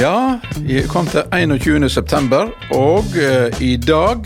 Ja, 0.00 0.38
vi 0.56 0.80
kom 0.88 1.06
til 1.06 1.22
21. 1.32 1.90
september, 1.90 2.48
og 2.72 3.04
uh, 3.20 3.62
i 3.62 3.76
dag 3.76 4.24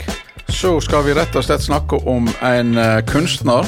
så 0.48 0.76
skal 0.80 1.02
vi 1.02 1.16
rett 1.18 1.34
og 1.34 1.42
slett 1.42 1.64
snakke 1.64 1.98
om 2.06 2.28
en 2.46 2.78
uh, 2.78 3.00
kunstner 3.10 3.66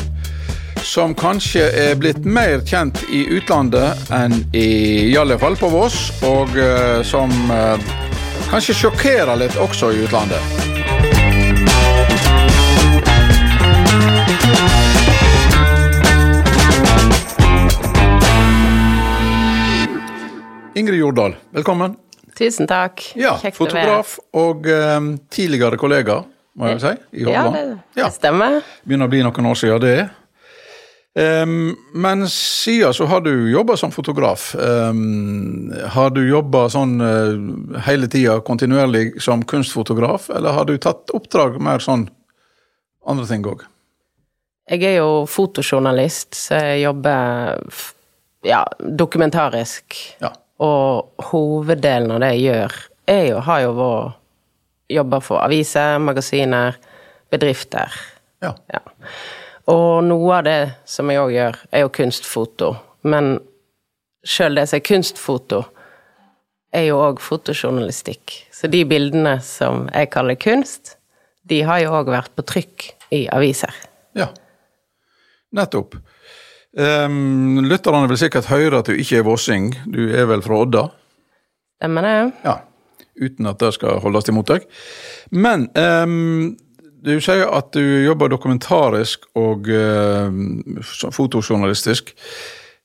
som 0.87 1.17
kanskje 1.19 1.65
er 1.67 1.99
blitt 1.99 2.23
mer 2.23 2.63
kjent 2.63 3.03
i 3.11 3.25
utlandet 3.41 4.07
enn 4.15 4.39
i, 4.55 4.69
i 5.09 5.19
alle 5.19 5.35
fall 5.43 5.59
på 5.59 5.73
Voss, 5.73 5.99
og 6.23 6.55
uh, 6.55 7.03
som 7.03 7.35
kanskje 8.53 8.79
sjokkerer 8.85 9.35
litt 9.43 9.59
også 9.59 9.91
i 9.91 10.07
utlandet. 10.07 10.66
Ingrid 20.77 20.99
Jordal, 20.99 21.37
velkommen. 21.51 21.95
Tusen 22.37 22.67
takk. 22.69 23.01
Ja, 23.17 23.31
Kjekt 23.41 23.57
fotograf 23.57 24.19
og 24.37 24.67
eh, 24.69 25.07
tidligere 25.33 25.79
kollega, 25.81 26.19
må 26.53 26.69
jeg 26.75 26.83
si, 26.83 26.91
i 27.17 27.25
Ja, 27.25 27.47
det, 27.55 27.63
ja. 27.97 28.11
stemmer. 28.13 28.59
Begynner 28.85 29.09
å 29.09 29.13
bli 29.15 29.23
noen 29.25 29.49
år 29.49 29.57
siden 29.57 29.81
det. 29.81 29.97
Um, 31.17 31.73
men 31.97 32.27
siden 32.29 32.93
så 32.93 33.09
har 33.09 33.25
du 33.25 33.33
jobba 33.49 33.79
som 33.81 33.89
fotograf. 33.89 34.51
Um, 34.61 35.73
har 35.97 36.13
du 36.13 36.21
jobba 36.29 36.67
sånn 36.69 37.01
uh, 37.01 37.81
hele 37.89 38.13
tida 38.13 38.43
kontinuerlig 38.45 39.15
som 39.25 39.49
kunstfotograf, 39.49 40.29
eller 40.29 40.61
har 40.61 40.69
du 40.69 40.77
tatt 40.77 41.09
oppdrag 41.17 41.57
mer 41.57 41.81
sånn 41.81 42.11
andre 43.09 43.25
ting 43.33 43.49
òg? 43.49 43.65
Jeg 44.69 44.85
er 44.93 44.99
jo 45.01 45.23
fotojournalist, 45.25 46.37
så 46.37 46.61
jeg 46.61 46.83
jobber 46.85 47.63
ja, 48.45 48.67
dokumentarisk. 48.77 50.05
Ja. 50.21 50.37
Og 50.63 51.27
hoveddelen 51.31 52.15
av 52.15 52.23
det 52.25 52.31
jeg 52.37 52.47
gjør, 52.47 52.77
er 53.13 53.25
jo, 53.31 53.41
har 53.45 53.65
jo 53.65 53.73
vært 53.77 54.23
jobber 54.97 55.23
for 55.25 55.43
aviser, 55.43 55.99
magasiner, 55.99 56.79
bedrifter. 57.31 57.93
ja. 58.43 58.55
Ja. 58.73 58.81
Og 59.67 60.05
noe 60.07 60.37
av 60.37 60.45
det 60.47 60.61
som 60.87 61.11
jeg 61.11 61.19
òg 61.19 61.33
gjør, 61.35 61.57
er 61.75 61.83
jo 61.83 61.89
kunstfoto. 61.91 62.69
Men 63.03 63.41
sjøl 64.23 64.61
det 64.61 64.69
som 64.71 64.79
er 64.79 64.85
kunstfoto, 64.87 65.65
er 66.77 66.87
jo 66.87 67.01
òg 67.03 67.19
fotojournalistikk. 67.23 68.35
Så 68.55 68.71
de 68.71 68.85
bildene 68.87 69.41
som 69.43 69.89
jeg 69.91 70.13
kaller 70.15 70.39
kunst, 70.39 70.95
de 71.47 71.63
har 71.67 71.83
jo 71.83 71.95
òg 71.99 72.13
vært 72.15 72.35
på 72.39 72.45
trykk 72.47 72.87
i 73.17 73.25
aviser. 73.33 73.75
Ja, 74.19 74.29
nettopp. 75.57 75.99
Um, 76.77 77.63
lytterne 77.65 78.05
vil 78.11 78.19
sikkert 78.21 78.51
høre 78.51 78.83
at 78.83 78.91
du 78.91 78.93
ikke 78.93 79.23
er 79.23 79.25
vossing. 79.25 79.71
Du 79.89 80.11
er 80.13 80.27
vel 80.29 80.43
fra 80.45 80.59
Odda? 80.61 80.83
Stemmer 81.81 82.05
det? 82.05 82.17
Ja. 82.45 82.59
Uten 83.17 83.49
at 83.49 83.63
det 83.63 83.73
skal 83.79 84.03
holdes 84.05 84.29
imot 84.29 84.51
deg. 84.51 84.67
Men 85.33 85.71
um, 85.73 86.53
du 87.01 87.15
sier 87.25 87.49
at 87.49 87.71
du 87.73 87.81
jobber 87.81 88.29
dokumentarisk 88.29 89.25
og 89.41 89.71
uh, 89.73 90.29
fotojournalistisk. 91.17 92.13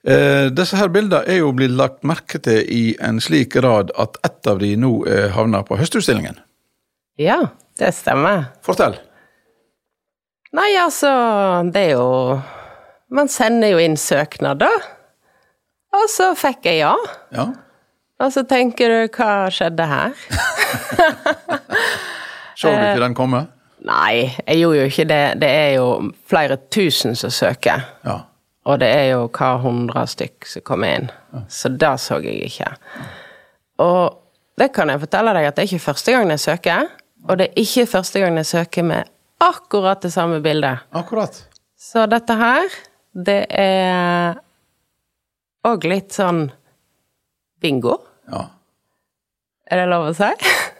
Uh, 0.07 0.47
disse 0.55 0.79
her 0.79 0.87
bildene 0.93 1.27
er 1.27 1.41
jo 1.41 1.51
blitt 1.55 1.75
lagt 1.75 2.07
merke 2.07 2.39
til 2.39 2.63
i 2.71 2.95
en 3.03 3.19
slik 3.21 3.51
grad 3.57 3.91
at 3.99 4.15
ett 4.23 4.47
av 4.47 4.63
de 4.63 4.71
nå 4.79 5.01
er 5.03 5.35
havna 5.35 5.65
på 5.67 5.75
Høstutstillingen. 5.81 6.39
Ja, 7.19 7.41
det 7.77 7.91
stemmer. 7.99 8.53
Fortell. 8.63 8.95
Nei, 10.55 10.71
altså, 10.79 11.11
det 11.71 11.89
er 11.91 11.93
jo 11.99 12.39
Man 13.11 13.29
sender 13.31 13.73
jo 13.73 13.81
inn 13.81 13.97
søknader. 13.99 14.85
Og 15.91 16.07
så 16.11 16.31
fikk 16.39 16.69
jeg 16.69 16.81
ja. 16.85 16.95
Ja. 17.35 17.49
Og 18.21 18.31
så 18.31 18.45
tenker 18.47 18.91
du, 18.91 18.99
hva 19.17 19.49
skjedde 19.51 19.87
her? 19.89 20.13
Så 22.61 22.69
du 22.69 22.77
ikke 22.77 23.01
den 23.01 23.15
komme? 23.17 23.39
Nei, 23.81 24.27
jeg 24.45 24.59
gjorde 24.61 24.77
jo 24.77 24.89
ikke 24.91 25.05
det. 25.09 25.21
Det 25.41 25.47
er 25.49 25.71
jo 25.79 25.87
flere 26.29 26.59
tusen 26.69 27.15
som 27.17 27.31
søker. 27.33 27.87
Ja. 28.05 28.19
Og 28.69 28.77
det 28.83 28.89
er 28.93 29.07
jo 29.15 29.23
hva 29.33 29.55
hundre 29.63 30.03
stykk 30.05 30.45
som 30.45 30.65
kommer 30.67 30.99
inn. 30.99 31.07
Så 31.49 31.71
det 31.73 31.95
så 32.03 32.19
jeg 32.21 32.51
ikke. 32.51 32.69
Og 33.81 34.19
det 34.61 34.69
kan 34.75 34.91
jeg 34.93 35.01
fortelle 35.01 35.33
deg 35.33 35.47
at 35.49 35.57
det 35.57 35.63
er 35.63 35.71
ikke 35.71 35.87
første 35.87 36.13
gang 36.13 36.29
jeg 36.35 36.43
søker. 36.43 36.91
Og 37.25 37.39
det 37.39 37.47
er 37.49 37.63
ikke 37.63 37.87
første 37.89 38.21
gang 38.21 38.37
jeg 38.37 38.51
søker 38.51 38.85
med 38.85 39.09
akkurat 39.41 40.05
det 40.05 40.13
samme 40.13 40.37
bildet. 40.45 40.85
Akkurat. 40.93 41.41
Så 41.81 42.05
dette 42.05 42.35
her, 42.37 42.69
det 43.13 43.45
er 43.49 44.37
òg 45.67 45.85
litt 45.89 46.15
sånn 46.15 46.45
bingo. 47.61 47.97
Ja. 48.31 48.47
Er 49.71 49.83
det 49.83 49.87
lov 49.91 50.09
å 50.09 50.13
si? 50.15 50.27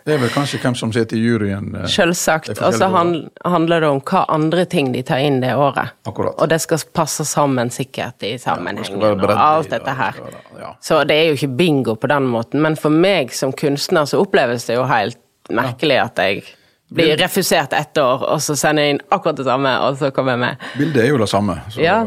Det 0.02 0.16
er 0.16 0.22
vel 0.24 0.31
kanskje 0.34 0.58
hvem 0.64 0.75
som 0.75 0.91
sitter 0.91 1.16
i 1.16 1.22
juryen. 1.22 1.75
eh, 1.78 1.86
Selvsagt. 1.88 2.50
Og 2.66 2.74
så 2.74 2.88
handler 2.90 3.84
det 3.84 3.88
om 3.88 4.00
hva 4.02 4.25
andre 4.34 4.66
ting 4.66 4.91
de 4.91 5.03
tar 5.06 5.22
inn 5.22 5.40
det 5.44 5.53
året. 5.56 5.94
Akkurat. 6.09 6.34
Og 6.41 6.50
det 6.50 6.58
skal 6.64 6.81
passe 6.91 7.25
sammen 7.30 7.70
sikkert 7.70 8.24
i 8.25 8.34
sammenhengen 8.41 9.00
være 9.00 9.30
og 9.30 9.44
alt 9.46 9.70
dette 9.70 9.94
her. 9.96 10.18
det 10.25 10.62
Ja. 10.62 10.74
Så 10.81 11.03
det 11.08 11.16
er 11.16 11.30
jo 11.30 11.38
ikke 11.38 11.56
bingo 11.58 11.96
på 11.96 12.09
den 12.09 12.28
måten, 12.28 12.62
men 12.62 12.75
for 12.75 12.90
meg 12.90 13.31
som 13.34 13.53
kunstner 13.53 14.06
så 14.09 14.20
oppleves 14.25 14.66
det 14.66 14.75
jo 14.75 14.84
helt 14.90 15.18
merkelig 15.50 16.02
at 16.02 16.18
jeg 16.18 16.44
blir 16.91 17.16
refusert 17.18 17.74
ett 17.74 17.97
år, 17.97 18.25
og 18.34 18.41
så 18.44 18.56
sender 18.59 18.84
jeg 18.84 18.96
inn 18.97 19.02
akkurat 19.16 19.38
det 19.40 19.46
samme, 19.47 19.72
og 19.88 19.97
så 20.02 20.09
kommer 20.12 20.35
jeg 20.35 20.41
med. 20.44 20.66
Bildet 20.78 21.03
er 21.06 21.09
jo 21.13 21.18
det 21.22 21.29
samme. 21.31 21.56
Så 21.72 21.79
Ja. 21.81 22.02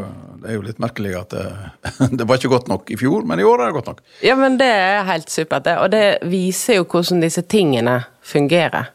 det 0.45 0.51
er 0.51 0.59
jo 0.59 0.61
litt 0.61 0.77
merkelig 0.83 1.15
at 1.17 1.29
det, 1.33 1.45
det 2.19 2.27
var 2.29 2.37
ikke 2.37 2.51
godt 2.53 2.67
nok 2.69 2.91
i 2.93 2.97
fjor, 3.01 3.25
men 3.25 3.39
i 3.41 3.43
år 3.49 3.63
er 3.63 3.71
det 3.71 3.77
godt 3.79 3.87
nok. 3.93 4.01
Ja, 4.21 4.35
men 4.37 4.59
det 4.61 4.67
er 4.69 5.03
helt 5.09 5.29
supert, 5.33 5.63
det. 5.65 5.77
Og 5.81 5.89
det 5.91 6.03
viser 6.29 6.77
jo 6.77 6.85
hvordan 6.85 7.23
disse 7.25 7.41
tingene 7.49 8.03
fungerer. 8.21 8.91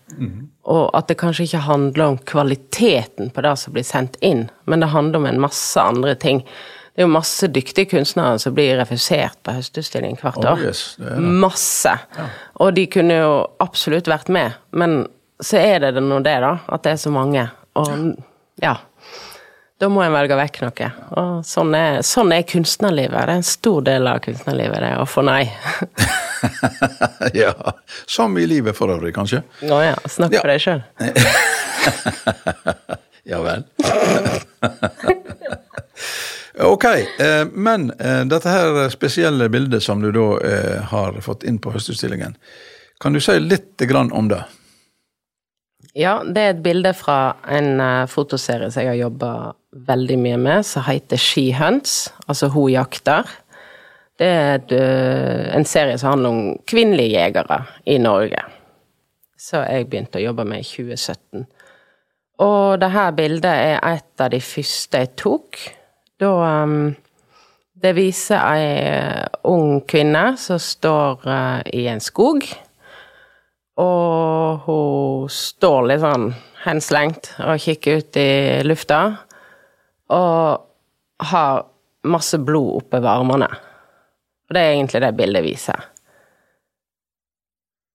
Og 0.71 0.91
at 0.95 1.09
det 1.11 1.17
kanskje 1.19 1.49
ikke 1.49 1.65
handler 1.67 2.05
om 2.13 2.19
kvaliteten 2.29 3.31
på 3.35 3.43
det 3.43 3.57
som 3.59 3.73
blir 3.75 3.87
sendt 3.87 4.17
inn, 4.23 4.49
men 4.71 4.81
det 4.85 4.93
handler 4.93 5.19
om 5.19 5.27
en 5.27 5.41
masse 5.43 5.81
andre 5.83 6.15
ting. 6.15 6.45
Det 6.95 7.03
er 7.05 7.07
jo 7.07 7.13
masse 7.15 7.49
dyktige 7.49 7.89
kunstnere 7.91 8.39
som 8.43 8.55
blir 8.55 8.77
refusert 8.79 9.39
på 9.47 9.55
Høstutstilling 9.57 10.19
hvert 10.21 10.37
Oh, 10.45 10.53
år. 10.53 10.65
yes, 10.69 10.97
det 10.99 11.07
det. 11.17 11.21
Masse. 11.41 11.93
Og 12.61 12.75
de 12.77 12.87
kunne 12.93 13.17
jo 13.23 13.33
absolutt 13.63 14.07
vært 14.11 14.29
med, 14.29 14.53
men 14.77 15.07
så 15.41 15.57
er 15.61 15.79
det 15.81 16.03
nå 16.05 16.21
det, 16.25 16.39
da. 16.45 16.53
At 16.69 16.83
det 16.87 16.93
er 16.97 17.01
så 17.03 17.11
mange. 17.15 17.45
Og 17.81 17.89
ja. 18.63 18.75
Da 19.81 19.89
må 19.89 20.03
en 20.05 20.13
velge 20.13 20.37
vekk 20.37 20.59
noe. 20.67 20.89
Og 21.17 21.45
sånn 21.49 21.73
er, 21.77 22.03
sånn 22.05 22.33
er 22.37 22.43
kunstnerlivet. 22.45 23.17
Det 23.17 23.23
er 23.23 23.31
en 23.39 23.47
stor 23.49 23.81
del 23.87 24.05
av 24.11 24.19
kunstnerlivet, 24.27 24.79
det 24.85 24.91
å 25.01 25.07
få 25.09 25.25
nei. 25.25 25.47
ja, 27.41 27.55
Som 28.05 28.37
i 28.39 28.45
livet 28.51 28.77
for 28.77 28.93
øvrig, 28.93 29.15
kanskje. 29.17 29.41
Å 29.65 29.81
ja, 29.81 29.97
snakk 30.05 30.33
Ja. 30.37 30.41
for 30.45 30.49
deg 30.53 30.61
sjøl. 30.61 30.85
Ja 33.31 33.39
vel. 33.45 33.63
ok, 36.73 36.85
eh, 36.85 37.45
men 37.53 37.91
eh, 38.01 38.25
dette 38.27 38.49
her 38.49 38.89
spesielle 38.91 39.49
bildet 39.53 39.83
som 39.85 40.01
du 40.03 40.11
da 40.13 40.25
eh, 40.41 40.81
har 40.91 41.21
fått 41.23 41.45
inn 41.47 41.59
på 41.63 41.71
Høstutstillingen, 41.75 42.35
kan 43.01 43.13
du 43.13 43.21
si 43.21 43.39
litt 43.41 43.83
om 44.13 44.29
det? 44.29 44.43
Ja, 45.97 46.21
det 46.23 46.43
er 46.43 46.53
et 46.55 46.63
bilde 46.65 46.93
fra 46.95 47.37
en 47.51 47.81
eh, 47.83 48.09
fotoserie 48.11 48.71
som 48.71 48.85
jeg 48.85 48.93
har 48.93 49.01
jobba 49.01 49.31
veldig 49.91 50.19
mye 50.23 50.39
med, 50.41 50.67
som 50.67 50.85
heter 50.87 51.19
She 51.19 51.51
Hunts, 51.57 52.13
altså 52.29 52.51
Hun 52.55 52.71
jakter. 52.73 53.29
Det 54.21 54.29
er 54.29 54.75
eh, 54.77 55.51
en 55.57 55.65
serie 55.65 55.99
som 55.99 56.15
handler 56.15 56.35
om 56.35 56.43
kvinnelige 56.69 57.17
jegere 57.17 57.63
i 57.89 57.99
Norge. 57.99 58.43
Så 59.41 59.63
jeg 59.65 59.89
begynte 59.89 60.21
å 60.21 60.27
jobbe 60.29 60.45
med 60.45 60.61
i 60.61 60.69
2017. 60.69 61.47
Og 62.45 62.81
det 62.81 62.91
her 62.93 63.13
bildet 63.17 63.51
er 63.53 63.79
et 63.85 64.23
av 64.23 64.33
de 64.33 64.41
første 64.45 65.01
jeg 65.01 65.15
tok. 65.21 65.61
Da 66.21 66.33
um, 66.65 66.93
Det 67.81 67.95
viser 67.97 68.37
ei 68.37 68.65
eh, 68.85 69.27
ung 69.49 69.79
kvinne 69.89 70.35
som 70.37 70.59
står 70.61 71.23
eh, 71.25 71.61
i 71.81 71.87
en 71.89 72.03
skog. 72.05 72.45
Og 73.79 74.67
hun 74.67 75.31
står 75.33 75.87
litt 75.89 76.03
sånn 76.03 76.31
henslengt 76.65 77.31
og 77.45 77.61
kikker 77.63 78.01
ut 78.01 78.19
i 78.21 78.31
lufta. 78.67 79.01
Og 80.11 80.67
har 81.31 81.65
masse 82.11 82.39
blod 82.43 82.81
oppe 82.81 83.01
ved 83.01 83.11
armene. 83.13 83.49
Og 84.49 84.57
det 84.57 84.63
er 84.63 84.75
egentlig 84.75 85.03
det 85.05 85.13
bildet 85.19 85.47
viser. 85.47 85.85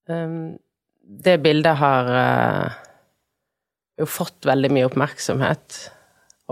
Um, 0.08 0.56
det 1.06 1.38
bildet 1.44 1.78
har 1.78 2.10
eh, 2.18 2.78
jo 4.00 4.08
fått 4.10 4.46
veldig 4.48 4.72
mye 4.74 4.88
oppmerksomhet. 4.88 5.78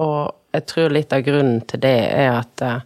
Og 0.02 0.34
jeg 0.54 0.66
tror 0.70 0.94
litt 0.94 1.14
av 1.16 1.24
grunnen 1.26 1.64
til 1.70 1.82
det 1.82 1.96
er 2.14 2.36
at 2.36 2.66
eh, 2.66 2.84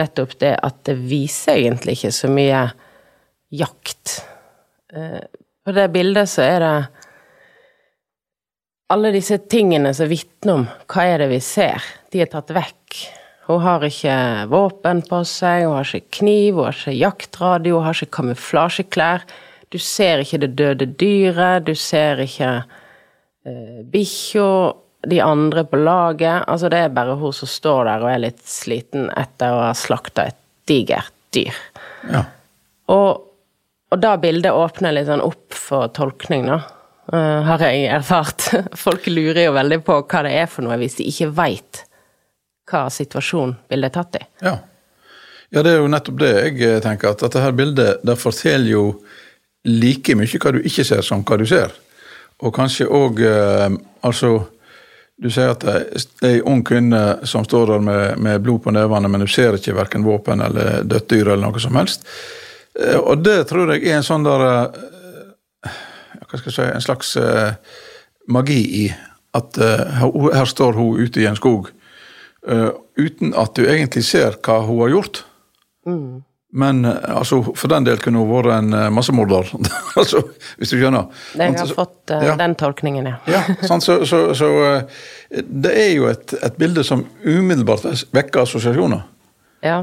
nettopp 0.00 0.36
det 0.40 0.54
at 0.56 0.80
det 0.88 0.96
viser 1.02 1.58
egentlig 1.58 1.98
ikke 1.98 2.14
så 2.16 2.30
mye 2.32 2.62
jakt. 3.60 4.20
Eh, 5.70 5.74
på 5.74 5.80
det 5.80 5.88
bildet 5.92 6.28
så 6.28 6.42
er 6.42 6.60
det 6.60 6.86
alle 8.90 9.12
disse 9.14 9.38
tingene 9.46 9.94
som 9.94 10.08
vitner 10.10 10.54
om 10.54 10.66
hva 10.90 11.06
er 11.06 11.22
det 11.22 11.30
vi 11.30 11.40
ser, 11.40 11.82
de 12.10 12.20
er 12.20 12.30
tatt 12.30 12.50
vekk 12.50 13.06
Hun 13.46 13.60
har 13.62 13.82
ikke 13.82 14.46
våpen 14.50 15.02
på 15.02 15.24
seg, 15.26 15.64
hun 15.66 15.76
har 15.76 15.86
ikke 15.86 16.18
kniv, 16.20 16.54
hun 16.54 16.68
har 16.68 16.76
ikke 16.76 16.98
jaktradio, 17.00 17.78
hun 17.78 17.84
har 17.84 17.96
ikke 17.96 18.14
kamuflasjeklær. 18.14 19.24
Du 19.70 19.78
ser 19.78 20.22
ikke 20.22 20.38
det 20.44 20.52
døde 20.54 20.86
dyret, 20.86 21.66
du 21.66 21.74
ser 21.74 22.22
ikke 22.22 22.50
uh, 22.62 23.80
bikkja, 23.90 24.74
de 25.10 25.18
andre 25.24 25.64
på 25.66 25.80
laget. 25.82 26.44
Altså, 26.46 26.70
det 26.70 26.78
er 26.78 26.94
bare 26.94 27.16
hun 27.18 27.34
som 27.34 27.50
står 27.50 27.88
der 27.88 28.04
og 28.04 28.12
er 28.12 28.22
litt 28.22 28.44
sliten 28.46 29.10
etter 29.18 29.56
å 29.56 29.64
ha 29.64 29.74
slakta 29.74 30.28
et 30.30 30.38
digert 30.70 31.10
dyr. 31.34 31.58
Ja. 32.06 32.22
Og, 32.86 33.29
og 33.90 33.98
da 33.98 34.14
bildet 34.22 34.54
åpner 34.54 34.94
litt 34.94 35.08
sånn 35.08 35.22
opp 35.24 35.56
for 35.56 35.90
tolkning, 35.94 36.46
da. 36.50 36.60
Uh, 37.10 37.42
har 37.42 37.62
jeg 37.64 37.88
erfart. 37.90 38.44
Folk 38.84 39.08
lurer 39.10 39.48
jo 39.48 39.54
veldig 39.56 39.80
på 39.86 39.96
hva 40.04 40.24
det 40.26 40.34
er 40.38 40.50
for 40.50 40.66
noe 40.66 40.76
hvis 40.78 41.00
de 41.00 41.08
ikke 41.10 41.32
veit 41.34 41.84
hva 42.70 42.84
situasjon 42.92 43.56
bildet 43.70 43.90
er 43.90 43.96
tatt 43.96 44.18
i. 44.20 44.22
Ja. 44.46 44.52
ja, 45.50 45.64
det 45.66 45.72
er 45.72 45.80
jo 45.80 45.90
nettopp 45.90 46.20
det 46.20 46.30
jeg 46.36 46.60
eh, 46.62 46.78
tenker, 46.84 47.16
at 47.16 47.24
dette 47.24 47.42
her 47.42 47.56
bildet 47.56 48.04
det 48.06 48.14
forteller 48.20 48.70
jo 48.70 48.84
like 49.66 50.14
mye 50.14 50.38
hva 50.38 50.52
du 50.54 50.60
ikke 50.62 50.86
ser, 50.86 51.02
som 51.02 51.24
hva 51.26 51.40
du 51.40 51.46
ser. 51.50 51.74
Og 52.40 52.54
kanskje 52.56 52.86
òg 52.86 53.18
uh, 53.26 53.68
Altså, 54.06 54.30
du 55.20 55.26
sier 55.28 55.50
at 55.52 55.60
det 55.60 55.72
er 55.74 56.30
ei 56.30 56.38
ung 56.48 56.62
kvinne 56.64 57.26
som 57.28 57.42
står 57.44 57.74
der 57.74 57.82
med, 57.84 58.22
med, 58.22 58.38
blod 58.40 58.62
på 58.64 58.72
nevene, 58.72 59.10
men 59.12 59.26
du 59.26 59.28
ser 59.28 59.58
ikke 59.58 59.74
verken 59.76 60.06
våpen 60.06 60.40
eller 60.40 60.86
dødt 60.88 61.10
dyr 61.10 61.34
eller 61.34 61.50
noe 61.50 61.60
som 61.60 61.76
helst. 61.76 62.06
Eh, 62.78 62.98
og 62.98 63.24
det 63.24 63.42
tror 63.50 63.74
jeg 63.74 63.86
er 63.88 63.98
en 63.98 64.06
sånn 64.06 64.26
der 64.26 64.46
eh, 64.46 65.78
Hva 66.30 66.38
skal 66.38 66.50
jeg 66.50 66.54
si 66.54 66.66
En 66.68 66.84
slags 66.84 67.16
eh, 67.18 67.76
magi 68.30 68.60
i 68.84 68.88
at 69.34 69.58
her 69.62 70.48
står 70.50 70.74
hun 70.74 71.04
ute 71.06 71.20
i 71.22 71.26
en 71.30 71.36
skog 71.38 71.68
Uh, 72.48 72.70
uten 72.96 73.34
at 73.36 73.52
du 73.56 73.66
egentlig 73.68 74.06
ser 74.08 74.38
hva 74.40 74.62
hun 74.64 74.80
har 74.80 74.94
gjort. 74.94 75.22
Mm. 75.84 76.22
Men 76.56 76.80
uh, 76.88 76.96
altså, 77.20 77.42
for 77.52 77.68
den 77.68 77.84
del 77.84 78.00
kunne 78.00 78.22
hun 78.22 78.30
vært 78.30 78.54
en 78.54 78.72
uh, 78.72 78.86
massemorder, 78.96 79.50
altså, 80.00 80.22
hvis 80.56 80.72
du 80.72 80.78
skjønner. 80.78 81.10
Jeg 81.36 81.58
har 81.58 81.74
fått 81.76 82.14
ja. 82.14 82.38
den 82.40 82.56
tolkningen, 82.58 83.10
ja. 83.12 83.18
ja 83.28 83.42
sant? 83.68 83.84
Så, 83.84 84.00
så, 84.08 84.22
så 84.36 84.50
det 85.28 85.74
er 85.76 85.92
jo 85.98 86.08
et, 86.10 86.32
et, 86.40 86.56
bilde 86.60 86.84
som 86.86 87.04
umiddelbart 87.26 87.84
vekker 88.16 88.46
assosiasjoner. 88.46 89.04
Ja. 89.66 89.82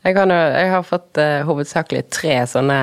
Jeg, 0.00 0.16
kan, 0.16 0.32
jeg 0.32 0.72
har 0.72 0.84
fått 0.86 1.18
hovedsakelig 1.44 2.06
tre 2.14 2.38
sånne 2.48 2.80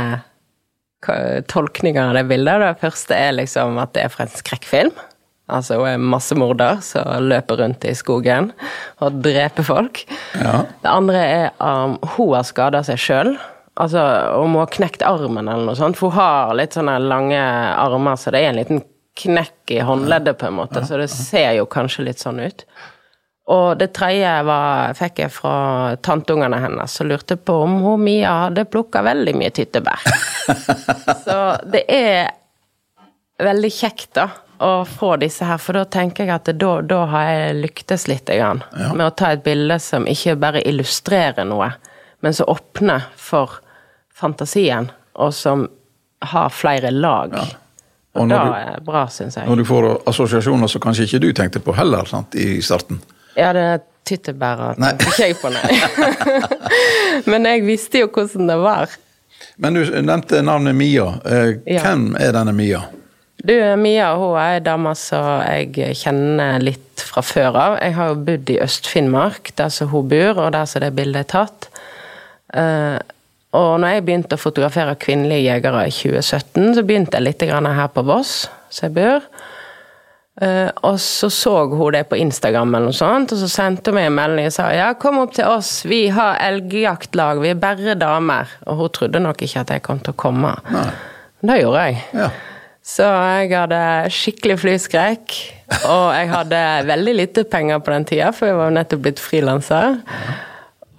tolkninger 1.50 2.02
av 2.10 2.18
det 2.18 2.26
bildet. 2.30 2.62
Det 2.62 2.82
første 2.82 3.18
er 3.18 3.38
liksom 3.38 3.78
at 3.82 3.94
det 3.96 4.06
er 4.06 4.14
fra 4.14 4.28
en 4.28 4.34
skrekkfilm. 4.34 4.94
Altså 5.48 5.78
hun 5.80 5.88
er 5.88 6.02
massemorder 6.12 6.82
som 6.84 7.30
løper 7.30 7.62
rundt 7.62 7.86
i 7.88 7.94
skogen 7.96 8.52
og 9.04 9.22
dreper 9.24 9.64
folk. 9.64 10.04
Ja. 10.36 10.66
Det 10.84 10.92
andre 10.92 11.22
er 11.24 11.46
um, 11.64 11.96
hun 12.18 12.34
har 12.36 12.48
skada 12.48 12.84
seg 12.84 13.00
sjøl. 13.00 13.32
Altså 13.80 14.04
hun 14.36 14.52
må 14.56 14.66
ha 14.66 14.72
knekt 14.74 15.06
armen 15.08 15.48
eller 15.48 15.70
noe 15.70 15.80
sånt. 15.80 16.00
For 16.00 16.12
hun 16.12 16.20
har 16.20 16.54
litt 16.60 16.76
sånne 16.76 16.98
lange 17.06 17.40
armer, 17.40 18.20
så 18.20 18.34
det 18.36 18.44
er 18.44 18.52
en 18.52 18.60
liten 18.60 18.84
knekk 19.18 19.74
i 19.74 19.80
håndleddet, 19.82 20.38
på 20.38 20.50
en 20.50 20.60
måte. 20.60 20.84
Så 20.86 21.00
det 21.00 21.08
ser 21.14 21.56
jo 21.58 21.66
kanskje 21.70 22.10
litt 22.10 22.22
sånn 22.22 22.44
ut. 22.44 22.68
Og 23.48 23.78
det 23.80 23.94
tredje 23.96 24.32
var, 24.44 24.96
fikk 24.98 25.22
jeg 25.24 25.32
fra 25.32 25.54
tanteungene 26.04 26.60
hennes, 26.60 26.98
som 27.00 27.08
lurte 27.08 27.38
på 27.40 27.62
om 27.64 27.78
hun 27.86 28.04
Mia 28.04 28.34
hadde 28.48 28.66
plukka 28.68 29.06
veldig 29.08 29.38
mye 29.40 29.54
tyttebær. 29.56 30.04
så 31.26 31.38
det 31.64 31.86
er 31.88 32.34
veldig 33.40 33.72
kjekt, 33.72 34.12
da 34.20 34.28
å 34.58 34.86
få 34.86 35.16
disse 35.22 35.46
her, 35.46 35.60
for 35.62 35.78
da 35.78 35.86
tenker 35.86 36.26
jeg 36.26 36.34
at 36.34 36.50
da, 36.58 36.72
da 36.82 37.04
har 37.12 37.28
jeg 37.30 37.58
lyktes 37.62 38.08
litt 38.10 38.30
grann, 38.30 38.64
ja. 38.74 38.90
med 38.94 39.06
å 39.06 39.14
ta 39.14 39.32
et 39.36 39.44
bilde 39.46 39.78
som 39.82 40.08
ikke 40.10 40.38
bare 40.42 40.64
illustrerer 40.66 41.46
noe, 41.48 41.70
men 42.26 42.34
som 42.34 42.50
åpner 42.50 43.06
for 43.22 43.60
fantasien, 44.18 44.90
og 45.18 45.34
som 45.34 45.68
har 46.26 46.50
flere 46.54 46.92
lag. 46.92 47.36
Ja. 47.38 47.46
Og, 48.18 48.24
og 48.24 48.32
da 48.32 48.40
du, 48.42 48.56
er 48.58 48.82
bra, 48.86 49.04
syns 49.14 49.38
jeg. 49.38 49.46
Når 49.46 49.62
du 49.62 49.68
får 49.70 49.88
assosiasjoner 50.10 50.72
som 50.72 50.82
kanskje 50.82 51.06
ikke 51.06 51.22
du 51.22 51.30
tenkte 51.38 51.62
på 51.62 51.76
heller 51.78 52.10
sant, 52.10 52.34
i 52.34 52.58
starten. 52.66 52.98
Ja, 53.38 53.54
det 53.54 53.64
er 53.64 53.84
tyttebærer 54.08 54.78
tenkte 54.80 55.10
ikke 55.12 55.26
jeg 55.28 55.38
på, 55.42 55.52
nei. 55.54 55.74
men 57.32 57.48
jeg 57.50 57.66
visste 57.68 58.04
jo 58.04 58.12
hvordan 58.14 58.50
det 58.50 58.58
var. 58.62 58.94
Men 59.62 59.78
du 59.78 59.82
nevnte 59.84 60.42
navnet 60.46 60.78
Mia. 60.78 61.10
Eh, 61.26 61.58
ja. 61.66 61.84
Hvem 61.84 62.12
er 62.20 62.34
denne 62.36 62.54
Mia? 62.56 62.86
Du, 63.38 63.54
Mia 63.78 64.12
hun 64.18 64.38
er 64.38 64.58
ei 64.58 64.64
dame 64.66 64.94
som 64.98 65.42
jeg 65.46 65.98
kjenner 66.00 66.62
litt 66.64 67.04
fra 67.06 67.22
før 67.26 67.60
av. 67.62 67.78
Jeg 67.82 67.96
har 67.98 68.12
jo 68.12 68.24
bodd 68.30 68.50
i 68.54 68.58
Øst-Finnmark, 68.64 69.52
der 69.60 69.70
som 69.74 69.92
hun 69.92 70.10
bor, 70.10 70.42
og 70.42 70.56
der 70.56 70.66
som 70.70 70.82
det 70.82 70.96
bildet 70.98 71.28
er 71.28 71.30
tatt. 71.36 71.70
Uh, 72.54 72.98
og 73.58 73.78
når 73.82 73.98
jeg 73.98 74.06
begynte 74.08 74.38
å 74.38 74.42
fotografere 74.42 74.98
kvinnelige 75.00 75.46
jegere 75.52 75.86
i 75.88 75.94
2017, 75.94 76.74
så 76.78 76.84
begynte 76.86 77.18
jeg 77.18 77.28
litt 77.28 77.46
her 77.46 77.94
på 77.94 78.04
Voss, 78.08 78.34
som 78.74 78.90
jeg 78.90 78.98
bor. 78.98 79.30
Uh, 80.38 80.70
og 80.86 81.00
så 81.02 81.32
så 81.34 81.52
hun 81.72 81.96
det 81.96 82.04
på 82.12 82.18
Instagram, 82.22 82.76
eller 82.78 82.92
noe 82.92 82.98
sånt, 82.98 83.32
og 83.34 83.40
så 83.42 83.48
sendte 83.50 83.90
hun 83.90 83.98
meg 83.98 84.12
en 84.12 84.18
melding 84.20 84.50
og 84.52 84.54
sa 84.54 84.68
ja, 84.76 84.92
kom 85.02 85.18
opp 85.24 85.34
til 85.34 85.50
oss, 85.50 85.80
vi 85.90 86.04
har 86.14 86.38
elgjaktlag, 86.46 87.42
vi 87.42 87.56
er 87.56 87.62
bare 87.62 87.96
damer. 87.98 88.52
Og 88.70 88.84
hun 88.84 88.92
trodde 88.94 89.24
nok 89.24 89.42
ikke 89.42 89.64
at 89.66 89.74
jeg 89.74 89.86
kom 89.88 90.04
til 90.04 90.14
å 90.14 90.20
komme. 90.28 90.54
Nei. 90.74 90.90
Det 91.48 91.58
gjorde 91.62 91.88
jeg. 91.88 92.04
Ja. 92.18 92.30
Så 92.88 93.06
jeg 93.06 93.52
hadde 93.52 93.80
skikkelig 94.14 94.58
flyskrekk. 94.62 95.40
Og 95.90 96.06
jeg 96.16 96.30
hadde 96.32 96.60
veldig 96.88 97.16
lite 97.18 97.44
penger 97.50 97.82
på 97.84 97.92
den 97.94 98.06
tida, 98.08 98.30
for 98.34 98.48
jeg 98.48 98.58
var 98.58 98.72
nettopp 98.74 99.02
blitt 99.04 99.22
frilanser. 99.22 99.98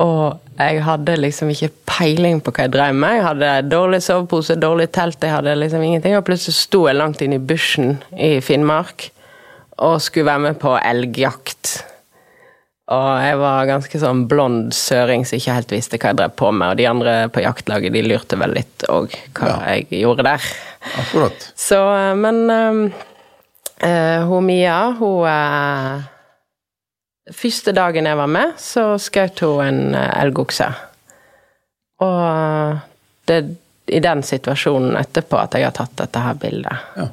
Og 0.02 0.58
jeg 0.58 0.82
hadde 0.85 1.14
liksom 1.19 1.50
ikke 1.55 1.70
peiling 1.88 2.43
på 2.44 2.52
hva 2.55 2.67
jeg 2.67 2.75
drev 2.75 2.99
med. 2.99 3.17
Jeg 3.17 3.25
hadde 3.25 3.52
dårlig 3.70 4.02
sovepose, 4.05 4.58
dårlig 4.61 4.90
telt, 4.94 5.23
jeg 5.23 5.32
hadde 5.32 5.56
liksom 5.58 5.87
ingenting. 5.87 6.19
Og 6.19 6.26
plutselig 6.29 6.58
sto 6.58 6.85
jeg 6.90 6.99
langt 6.99 7.23
inn 7.25 7.35
i 7.38 7.40
bushen 7.43 7.96
i 8.14 8.37
Finnmark 8.44 9.08
og 9.84 10.00
skulle 10.02 10.28
være 10.28 10.44
med 10.48 10.58
på 10.60 10.75
elgjakt. 10.78 11.78
Og 12.88 13.08
jeg 13.20 13.36
var 13.36 13.69
ganske 13.69 14.00
sånn 14.00 14.22
blond 14.30 14.72
søring 14.76 15.26
som 15.28 15.36
ikke 15.36 15.56
helt 15.58 15.75
visste 15.75 15.98
hva 16.00 16.12
jeg 16.12 16.19
drev 16.22 16.34
på 16.40 16.50
med. 16.54 16.72
Og 16.72 16.80
de 16.80 16.86
andre 16.88 17.16
på 17.32 17.44
jaktlaget 17.44 17.92
de 17.92 18.04
lurte 18.06 18.38
vel 18.40 18.56
litt 18.56 18.86
òg 18.88 19.12
hva 19.36 19.50
ja. 19.50 19.58
jeg 19.75 20.00
gjorde 20.00 20.25
der. 20.25 20.48
Akkurat. 21.02 21.48
Så, 21.58 21.78
men 22.16 22.40
uh, 22.48 24.20
hun 24.30 24.48
Mia, 24.48 24.78
hun 24.98 25.26
uh, 25.28 26.06
Første 27.28 27.75
dagen 27.76 28.06
jeg 28.08 28.16
var 28.16 28.30
med, 28.32 28.54
så 28.56 28.94
skjøt 28.97 29.42
hun 29.44 29.58
en 29.61 29.97
elgokse. 30.00 30.64
Og 32.00 32.78
det 33.28 33.42
i 33.88 34.00
den 34.00 34.23
situasjonen 34.25 34.97
etterpå 35.00 35.38
at 35.40 35.56
jeg 35.56 35.66
har 35.66 35.75
tatt 35.76 35.94
dette 36.00 36.23
her 36.23 36.37
bildet. 36.40 36.88
Ja. 36.97 37.06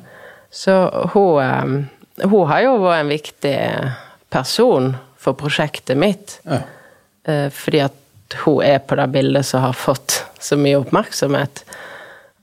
Så 0.56 0.76
hun, 1.14 1.88
hun 2.24 2.48
har 2.48 2.64
jo 2.64 2.78
vært 2.84 3.04
en 3.04 3.12
viktig 3.12 3.58
person 4.34 4.94
for 5.20 5.38
prosjektet 5.40 5.98
mitt. 5.98 6.40
Ja. 6.48 6.62
Eh, 7.28 7.50
fordi 7.54 7.82
at 7.86 8.38
hun 8.44 8.62
er 8.66 8.80
på 8.84 8.98
det 9.00 9.08
bildet 9.14 9.48
som 9.48 9.66
har 9.66 9.76
fått 9.78 10.24
så 10.40 10.58
mye 10.60 10.80
oppmerksomhet. 10.82 11.64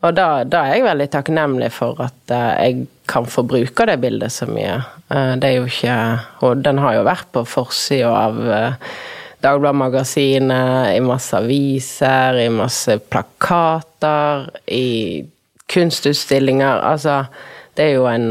Og 0.03 0.15
da, 0.19 0.43
da, 0.43 0.65
er 0.67 0.81
jeg 0.81 0.87
veldig 0.89 1.09
takknemlig 1.13 1.71
for 1.75 2.01
at 2.03 2.35
eh, 2.35 2.53
jeg 2.67 2.87
kan 3.11 3.27
få 3.29 3.45
bruke 3.47 3.87
det 3.89 3.99
bildet 4.03 4.35
så 4.35 4.49
mye. 4.51 4.81
Eh, 5.09 5.35
det 5.39 5.51
er 5.51 5.59
jo 5.59 5.69
ikke 5.71 5.97
Og 6.47 6.63
den 6.67 6.81
har 6.83 6.99
jo 6.99 7.09
vært 7.09 7.29
på 7.35 7.45
forsida 7.49 8.13
av 8.27 8.41
Dagbladet 9.43 9.75
Magasinet, 9.75 10.93
i 10.95 11.01
masse 11.03 11.35
aviser, 11.35 12.37
i 12.39 12.51
masse 12.53 12.95
plakater, 13.11 14.45
i 14.71 15.25
kunstutstillinger. 15.67 16.79
Altså, 16.79 17.25
det 17.75 17.89
er 17.89 17.97
jo 17.97 18.07
en 18.07 18.29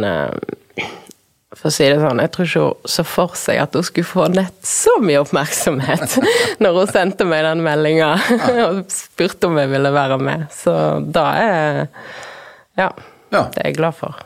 for 1.62 1.70
å 1.70 1.74
si 1.76 1.86
det 1.86 2.00
sånn, 2.02 2.18
jeg 2.24 2.32
tror 2.34 2.48
ikke 2.48 2.64
hun 2.66 2.90
så 2.90 3.04
for 3.06 3.38
seg 3.38 3.60
at 3.62 3.76
hun 3.78 3.86
skulle 3.86 4.10
få 4.10 4.26
nett 4.34 4.66
så 4.66 4.96
mye 5.04 5.22
oppmerksomhet 5.22 6.18
når 6.64 6.80
hun 6.80 6.90
sendte 6.90 7.28
meg 7.30 7.46
den 7.46 7.62
meldinga 7.66 8.16
og 8.66 8.82
spurte 8.90 9.52
om 9.52 9.60
jeg 9.62 9.70
ville 9.70 9.94
være 9.94 10.18
med. 10.22 10.48
Så 10.56 10.74
da 11.06 11.28
er 11.38 11.82
Ja. 12.80 12.90
ja. 13.30 13.44
Det 13.54 13.62
er 13.62 13.70
jeg 13.70 13.78
glad 13.78 13.94
for. 14.00 14.18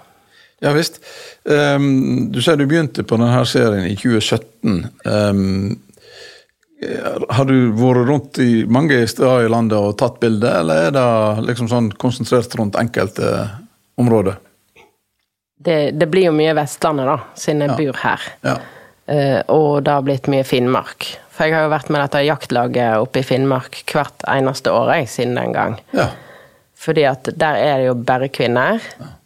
Ja 0.63 0.71
visst. 0.71 1.01
Um, 1.43 2.31
du 2.31 2.39
sier 2.39 2.55
du 2.55 2.63
begynte 2.69 3.03
på 3.03 3.19
denne 3.19 3.43
serien 3.49 3.89
i 3.89 3.97
2017. 3.99 4.79
Um, 5.03 5.75
har 7.35 7.47
du 7.49 7.71
vært 7.75 8.07
rundt 8.07 8.39
i 8.43 8.63
mange 8.63 9.01
steder 9.11 9.45
i 9.45 9.51
landet 9.51 9.75
og 9.75 9.97
tatt 9.99 10.21
bilder, 10.23 10.61
eller 10.61 10.87
er 10.87 10.95
det 10.95 11.45
liksom 11.49 11.67
sånn 11.71 11.91
konsentrert 11.99 12.55
rundt 12.59 12.79
enkelte 12.79 13.35
områder? 13.99 14.39
Det, 15.57 15.91
det, 15.91 16.07
blir 16.11 16.29
jo 16.29 16.35
mye 16.35 16.55
Vestlandet, 16.57 17.07
da, 17.07 17.19
siden 17.39 17.63
jeg 17.65 17.71
ja. 17.71 17.77
bor 17.79 18.01
her. 18.03 18.25
Ja. 18.45 18.55
Uh, 19.05 19.41
og 19.53 19.69
det 19.85 19.93
har 19.93 20.05
blitt 20.05 20.29
mye 20.31 20.45
Finnmark. 20.47 21.07
For 21.35 21.47
jeg 21.47 21.57
har 21.57 21.67
jo 21.67 21.73
vært 21.73 21.91
med 21.91 22.01
dette 22.01 22.23
jaktlaget 22.25 23.03
oppe 23.03 23.21
i 23.21 23.27
Finnmark 23.27 23.81
hvert 23.91 24.25
eneste 24.31 24.71
år 24.73 24.93
jeg, 24.95 25.11
siden 25.11 25.35
den 25.37 25.53
gang. 25.55 25.77
Ja. 25.95 26.09
Fordi 26.79 27.05
at 27.09 27.29
der 27.35 27.59
er 27.59 27.77
det 27.79 27.89
jo 27.89 27.95
bare 28.07 28.31
kvinner, 28.31 28.83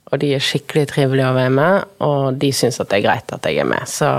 og 0.10 0.22
de 0.22 0.34
er 0.36 0.44
skikkelig 0.44 0.88
trivelige 0.90 1.30
å 1.30 1.38
være 1.38 1.54
med, 1.54 1.88
og 2.06 2.40
de 2.42 2.50
syns 2.56 2.80
at 2.82 2.90
det 2.90 3.00
er 3.00 3.06
greit 3.06 3.34
at 3.36 3.46
jeg 3.46 3.62
er 3.62 3.70
med. 3.70 3.86
Så 3.90 4.10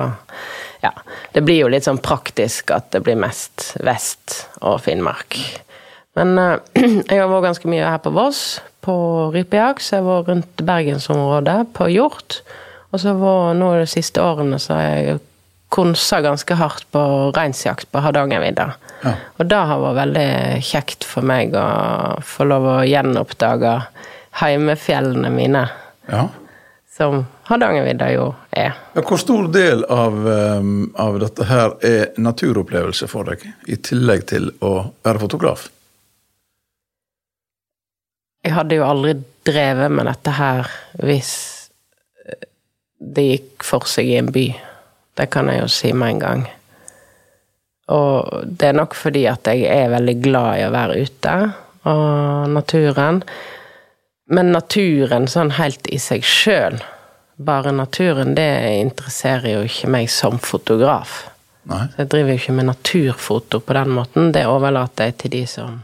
ja. 0.84 0.92
det 1.34 1.42
blir 1.46 1.64
jo 1.64 1.70
litt 1.72 1.86
sånn 1.86 2.02
praktisk 2.02 2.70
at 2.74 2.92
det 2.94 3.02
blir 3.06 3.18
mest 3.18 3.72
vest 3.86 4.44
og 4.60 4.80
Finnmark. 4.86 5.38
Men 6.18 6.34
uh, 6.38 6.56
jeg 7.10 7.18
har 7.18 7.30
vært 7.30 7.50
ganske 7.50 7.70
mye 7.70 7.90
her 7.90 8.02
på 8.02 8.14
Voss, 8.14 8.60
på 8.84 8.94
rypejakt. 9.34 9.82
Så 9.82 9.96
jeg 9.96 10.04
har 10.04 10.10
vært 10.22 10.30
rundt 10.32 10.64
bergensområdet, 10.66 11.58
på 11.76 11.88
hjort. 11.92 12.40
Og 12.90 13.00
så 13.00 13.14
var 13.18 13.54
nå 13.54 13.72
de 13.78 13.86
siste 13.90 14.22
årene 14.22 14.58
så 14.58 14.74
har 14.74 14.86
jeg 14.88 15.20
konsa 15.70 16.18
ganske 16.24 16.54
hardt 16.58 16.86
på 16.90 17.00
reinsjakt 17.36 17.86
på 17.92 18.02
Hardangervidda. 18.02 18.72
Ja. 19.04 19.12
Og 19.38 19.46
det 19.48 19.60
har 19.70 19.80
vært 19.84 20.00
veldig 20.00 20.62
kjekt 20.66 21.06
for 21.06 21.22
meg 21.26 21.54
å 21.54 21.66
få 22.26 22.48
lov 22.50 22.66
å 22.66 22.78
gjenoppdage 22.84 23.76
heimefjellene 24.42 25.30
mine, 25.30 25.68
Ja. 26.10 26.28
som 26.96 27.26
Hardangervidda 27.46 28.10
jo 28.12 28.34
er. 28.52 28.74
Ja, 28.94 29.00
Hvor 29.02 29.18
stor 29.18 29.48
del 29.48 29.84
av, 29.84 30.26
um, 30.26 30.92
av 30.98 31.18
dette 31.20 31.44
her 31.44 31.72
er 31.82 32.08
naturopplevelse 32.18 33.08
for 33.08 33.24
deg, 33.24 33.46
i 33.68 33.76
tillegg 33.76 34.26
til 34.26 34.50
å 34.60 34.92
være 35.04 35.18
fotograf? 35.22 35.68
Jeg 38.44 38.56
hadde 38.56 38.78
jo 38.78 38.86
aldri 38.86 39.14
drevet 39.46 39.92
med 39.92 40.08
dette 40.08 40.32
her 40.36 40.68
hvis 41.00 41.32
eh, 42.24 42.46
det 42.98 43.26
gikk 43.26 43.66
for 43.66 43.88
seg 43.88 44.08
i 44.08 44.16
en 44.20 44.30
by. 44.32 44.46
Det 45.18 45.28
kan 45.32 45.50
jeg 45.52 45.62
jo 45.62 45.70
si 45.72 45.92
med 45.92 46.14
en 46.14 46.22
gang. 46.24 46.44
Og 47.90 48.44
det 48.46 48.70
er 48.70 48.78
nok 48.78 48.94
fordi 48.94 49.26
at 49.28 49.50
jeg 49.50 49.66
er 49.66 49.90
veldig 49.92 50.16
glad 50.22 50.60
i 50.60 50.66
å 50.68 50.72
være 50.74 51.00
ute, 51.02 51.34
og 51.90 52.52
naturen. 52.54 53.20
Men 54.30 54.52
naturen 54.54 55.26
sånn 55.28 55.56
helt 55.58 55.90
i 55.90 55.98
seg 55.98 56.22
sjøl, 56.22 56.78
bare 57.40 57.72
naturen, 57.74 58.36
det 58.38 58.46
interesserer 58.78 59.56
jo 59.56 59.66
ikke 59.66 59.90
meg 59.90 60.10
som 60.12 60.38
fotograf. 60.38 61.24
Nei? 61.70 61.86
Så 61.90 62.04
jeg 62.04 62.10
driver 62.14 62.34
jo 62.34 62.40
ikke 62.42 62.56
med 62.56 62.68
naturfoto 62.70 63.60
på 63.64 63.76
den 63.76 63.94
måten. 63.96 64.30
Det 64.36 64.46
overlater 64.48 65.10
jeg 65.10 65.18
til 65.24 65.34
de 65.34 65.46
som 65.50 65.80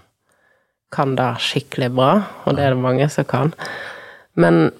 kan 0.94 1.16
det 1.18 1.34
skikkelig 1.42 1.90
bra, 1.96 2.10
og 2.44 2.56
det 2.56 2.64
er 2.64 2.74
det 2.74 2.82
mange 2.82 3.08
som 3.12 3.26
kan. 3.28 3.52
Men 4.38 4.70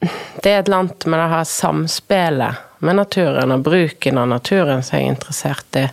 det 0.00 0.50
er 0.50 0.60
et 0.60 0.68
eller 0.68 0.84
annet 0.84 1.06
med 1.06 1.20
det 1.20 1.28
her 1.34 1.44
samspillet 1.44 2.66
med 2.80 2.96
naturen 2.96 3.52
og 3.52 3.64
bruken 3.64 4.18
av 4.18 4.28
naturen 4.30 4.82
som 4.82 4.98
jeg 4.98 5.06
er 5.06 5.14
interessert 5.14 5.78
i. 5.80 5.86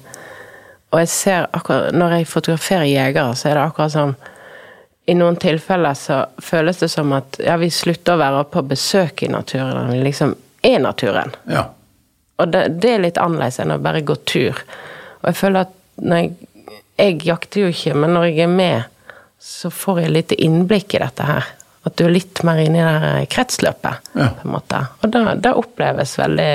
Og 0.95 1.01
jeg 1.01 1.09
ser 1.11 1.47
akkurat 1.51 1.91
Når 1.91 2.13
jeg 2.15 2.27
fotograferer 2.31 2.87
jegere, 2.87 3.35
så 3.35 3.49
er 3.49 3.57
det 3.57 3.63
akkurat 3.65 3.91
som 3.91 4.13
I 5.07 5.15
noen 5.15 5.35
tilfeller 5.39 5.95
så 5.95 6.21
føles 6.43 6.79
det 6.79 6.89
som 6.91 7.11
at 7.15 7.39
ja, 7.43 7.57
vi 7.59 7.69
slutter 7.71 8.15
å 8.15 8.21
være 8.21 8.43
på 8.51 8.63
besøk 8.67 9.23
i 9.23 9.29
naturen. 9.31 9.91
Vi 9.91 10.01
liksom 10.03 10.33
er 10.67 10.79
naturen. 10.83 11.31
Ja. 11.47 11.69
Og 12.37 12.51
det, 12.51 12.65
det 12.83 12.91
er 12.93 13.03
litt 13.03 13.19
annerledes 13.19 13.59
enn 13.63 13.71
å 13.75 13.79
bare 13.83 14.03
gå 14.03 14.17
tur. 14.27 14.59
Og 15.21 15.29
jeg 15.29 15.39
føler 15.39 15.67
at 15.67 15.75
når 16.03 16.23
jeg 16.23 16.53
Jeg 16.97 17.19
jakter 17.27 17.61
jo 17.61 17.67
ikke, 17.69 17.91
men 17.93 18.15
når 18.15 18.23
jeg 18.25 18.39
er 18.41 18.47
med, 18.49 18.85
så 19.39 19.69
får 19.73 20.01
jeg 20.01 20.13
litt 20.15 20.31
innblikk 20.37 20.95
i 20.97 21.01
dette 21.03 21.23
her. 21.27 21.45
At 21.87 21.95
du 21.95 22.03
er 22.07 22.11
litt 22.15 22.41
mer 22.43 22.59
inne 22.59 22.81
i 22.81 23.01
det 23.03 23.29
kretsløpet, 23.31 24.09
Ja. 24.17 24.31
på 24.35 24.47
en 24.47 24.55
måte. 24.57 24.81
Og 25.03 25.11
det, 25.13 25.21
det 25.45 25.53
oppleves 25.55 26.17
veldig 26.19 26.49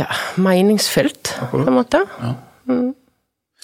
ja, 0.00 0.08
meningsfylt, 0.40 1.34
på 1.50 1.60
en 1.62 1.76
måte. 1.76 2.00
Ja. 2.22 2.34
Mm. 2.68 2.90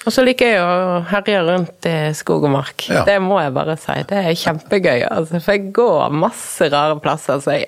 Og 0.06 0.14
så 0.14 0.22
liker 0.22 0.52
jeg 0.52 0.60
å 0.62 1.00
herje 1.10 1.40
rundt 1.42 1.86
i 1.90 1.96
skog 2.14 2.44
og 2.46 2.52
mark. 2.54 2.84
Ja. 2.92 3.02
Det 3.08 3.16
må 3.24 3.40
jeg 3.42 3.54
bare 3.56 3.74
si. 3.80 3.96
Det 4.08 4.20
er 4.30 4.36
kjempegøy. 4.38 5.00
Altså, 5.10 5.40
for 5.42 5.56
jeg 5.56 5.72
går 5.74 6.14
masse 6.14 6.68
rare 6.70 6.94
plasser 7.02 7.40
som 7.42 7.56
jeg 7.56 7.66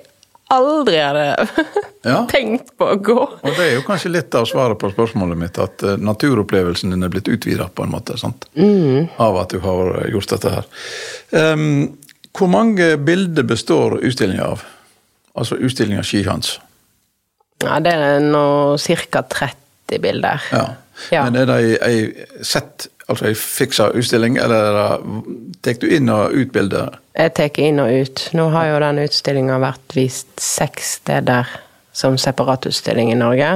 aldri 0.51 0.97
hadde 1.01 1.25
Ja. 2.07 2.23
tenkt 2.31 2.71
på 2.81 2.87
å 2.89 2.97
gå. 2.97 3.17
Og 3.21 3.51
det 3.57 3.65
er 3.67 3.75
jo 3.75 3.83
kanskje 3.85 4.09
litt 4.15 4.33
av 4.37 4.47
svaret 4.49 4.79
på 4.81 4.89
spørsmålet 4.93 5.37
mitt, 5.37 5.59
at 5.61 5.83
eh, 5.85 5.99
naturopplevelsen 6.01 6.93
din 6.95 7.05
er 7.05 7.11
blitt 7.13 7.29
utvida 7.29 7.67
på 7.69 7.85
en 7.85 7.91
måte, 7.93 8.17
sant? 8.17 8.47
Av 9.21 9.37
at 9.43 9.53
du 9.53 9.59
har 9.61 9.99
gjort 10.09 10.33
dette 10.33 10.53
her. 10.55 10.69
Um, 11.53 11.91
hvor 12.37 12.49
mange 12.49 12.93
bilder 12.97 13.45
består 13.45 13.99
utstillinga 14.01 14.49
av? 14.55 14.63
Altså 15.37 15.59
utstillinga 15.61 16.01
Skihans. 16.03 16.55
Ja, 17.61 17.77
det 17.83 17.93
er 17.93 18.23
nå 18.25 18.45
ca. 18.81 19.21
30 19.21 20.01
bilder. 20.01 20.41
Ja. 20.51 20.65
Ja. 21.13 21.23
Men 21.27 21.37
er 21.41 21.47
det 21.49 21.59
ei, 21.59 21.69
ei 21.85 22.43
sett, 22.45 22.87
altså 23.11 23.27
ei 23.29 23.35
fiksa 23.37 23.89
utstilling, 23.97 24.37
eller 24.41 24.97
tar 25.63 25.79
du 25.81 25.87
inn 25.91 26.09
og 26.11 26.35
ut 26.35 26.53
bilder? 26.55 26.97
Jeg 27.17 27.33
tar 27.37 27.59
inn 27.61 27.81
og 27.83 27.91
ut. 27.91 28.23
Nå 28.37 28.47
har 28.55 28.69
jo 28.71 28.79
den 28.83 29.01
utstillinga 29.03 29.59
vært 29.61 29.97
vist 29.97 30.31
seks 30.41 30.97
steder 31.01 31.49
som 31.95 32.17
separatutstilling 32.19 33.11
i 33.11 33.19
Norge. 33.19 33.51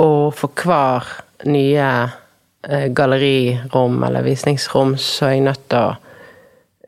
Og 0.00 0.34
for 0.36 0.52
hver 0.62 1.06
nye 1.48 1.88
eh, 2.68 2.88
gallerirom 2.94 4.02
eller 4.06 4.26
visningsrom, 4.26 4.96
så 5.00 5.30
er 5.30 5.36
jeg 5.36 5.46
nødt 5.48 5.64
til 5.72 5.80
å 5.82 5.96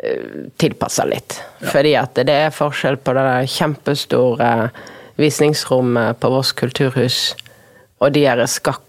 eh, 0.02 0.38
tilpasse 0.60 1.06
litt. 1.08 1.40
Fordi 1.64 1.96
at 1.98 2.22
det 2.28 2.38
er 2.46 2.54
forskjell 2.54 3.00
på 3.02 3.16
det 3.16 3.26
der 3.26 3.50
kjempestore 3.58 4.52
visningsrommet 5.18 6.20
på 6.22 6.30
Voss 6.30 6.54
kulturhus 6.54 7.32
og 7.98 8.12
de 8.14 8.22
her 8.28 8.44
skakke, 8.46 8.84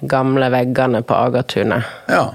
gamle 0.00 0.50
veggene 0.54 1.02
på 1.06 1.16
Agatunet. 1.16 1.88
Ja. 2.10 2.28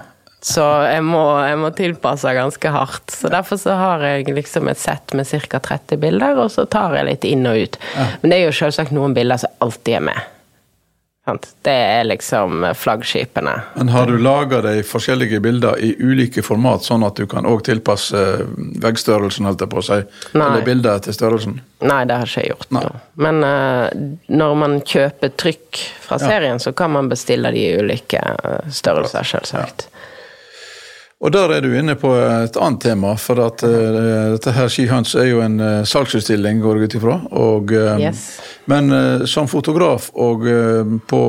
Så 0.43 0.63
jeg 0.83 1.05
må, 1.07 1.21
jeg 1.39 1.55
må 1.61 1.69
tilpasse 1.71 2.33
ganske 2.35 2.71
hardt. 2.75 3.13
Så 3.15 3.31
derfor 3.31 3.59
så 3.61 3.77
har 3.79 4.03
jeg 4.03 4.27
liksom 4.35 4.67
et 4.67 4.81
sett 4.81 5.15
med 5.15 5.29
ca. 5.47 5.61
30 5.63 6.01
bilder, 6.01 6.41
og 6.43 6.51
så 6.51 6.65
tar 6.67 6.97
jeg 6.97 7.07
litt 7.07 7.27
inn 7.29 7.47
og 7.47 7.61
ut. 7.63 7.79
Men 8.21 8.33
det 8.33 8.39
er 8.39 8.49
jo 8.49 8.57
selvsagt 8.59 8.91
noen 8.95 9.15
bilder 9.15 9.39
som 9.39 9.63
alltid 9.63 10.01
er 10.01 10.07
med. 10.11 10.32
Det 11.61 11.71
er 11.71 12.03
liksom 12.03 12.65
flaggskipene. 12.75 13.53
Men 13.75 13.89
har 13.89 14.09
du 14.11 14.17
laga 14.19 14.59
de 14.61 14.81
forskjellige 14.83 15.39
bilder 15.39 15.79
i 15.79 15.93
ulike 15.99 16.43
format, 16.43 16.83
sånn 16.83 17.05
at 17.07 17.15
du 17.15 17.23
kan 17.31 17.47
òg 17.47 17.63
tilpasse 17.63 18.23
veggstørrelsen, 18.83 19.47
holdt 19.47 19.63
jeg 19.63 19.71
på 19.71 19.79
å 19.79 19.85
si, 19.87 20.01
Nei. 20.35 20.49
eller 20.49 20.65
bilder 20.67 20.99
til 21.05 21.15
størrelsen? 21.15 21.61
Nei, 21.79 22.01
det 22.09 22.19
har 22.19 22.27
ikke 22.27 22.43
jeg 22.43 22.51
gjort. 22.51 22.67
Nei. 22.75 22.83
nå. 22.83 23.01
Men 23.23 23.39
uh, 23.47 23.87
når 24.35 24.59
man 24.65 24.77
kjøper 24.83 25.31
trykk 25.39 25.79
fra 26.03 26.19
serien, 26.19 26.59
så 26.59 26.75
kan 26.75 26.91
man 26.91 27.07
bestille 27.11 27.55
de 27.55 27.63
i 27.63 27.79
ulike 27.79 28.19
eh, 28.19 28.69
størrelser, 28.71 29.23
selvsagt. 29.23 29.87
Og 31.23 31.31
der 31.31 31.53
er 31.55 31.63
du 31.63 31.71
inne 31.71 31.95
på 31.95 32.09
et 32.19 32.57
annet 32.59 32.81
tema, 32.83 33.13
for 33.15 33.39
at 33.45 33.63
uh, 33.63 34.33
dette 34.33 34.51
her 34.51 34.67
Skihøns 34.71 35.13
er 35.15 35.29
jo 35.29 35.39
en 35.43 35.55
uh, 35.61 35.85
salgsutstilling, 35.87 36.59
går 36.59 36.81
jeg 36.81 36.89
ut 36.89 36.95
ifra. 36.99 37.15
Og, 37.39 37.71
uh, 37.71 37.93
Yes. 38.01 38.25
Men 38.67 38.91
uh, 38.91 39.23
som 39.29 39.47
fotograf 39.47 40.09
og 40.19 40.43
på, 41.07 41.21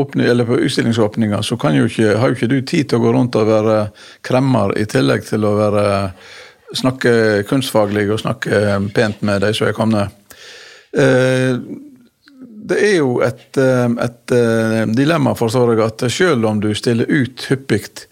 på 0.00 0.56
utstillingsåpninga, 0.56 1.42
så 1.44 1.58
kan 1.60 1.76
jo 1.76 1.84
ikke, 1.88 2.14
har 2.16 2.32
jo 2.32 2.38
ikke 2.38 2.48
du 2.48 2.60
tid 2.62 2.88
til 2.88 3.00
å 3.00 3.04
gå 3.04 3.12
rundt 3.16 3.36
og 3.36 3.50
være 3.50 3.76
kremmer, 4.24 4.72
i 4.80 4.86
tillegg 4.88 5.26
til 5.28 5.44
å 5.44 5.52
være 5.58 5.84
snakke 6.76 7.44
kunstfaglig 7.48 8.08
og 8.10 8.22
snakke 8.24 8.78
pent 8.96 9.20
med 9.24 9.44
de 9.44 9.52
som 9.54 9.68
er 9.68 9.76
kommet. 9.76 10.16
Det 12.66 12.78
er 12.82 12.96
jo 12.96 13.20
et, 13.22 13.52
et 13.56 14.34
dilemma, 14.96 15.36
forstår 15.38 15.74
jeg, 15.74 15.84
at 15.84 16.06
selv 16.10 16.48
om 16.50 16.58
du 16.60 16.72
stiller 16.74 17.06
ut 17.06 17.46
hyppig, 17.52 18.08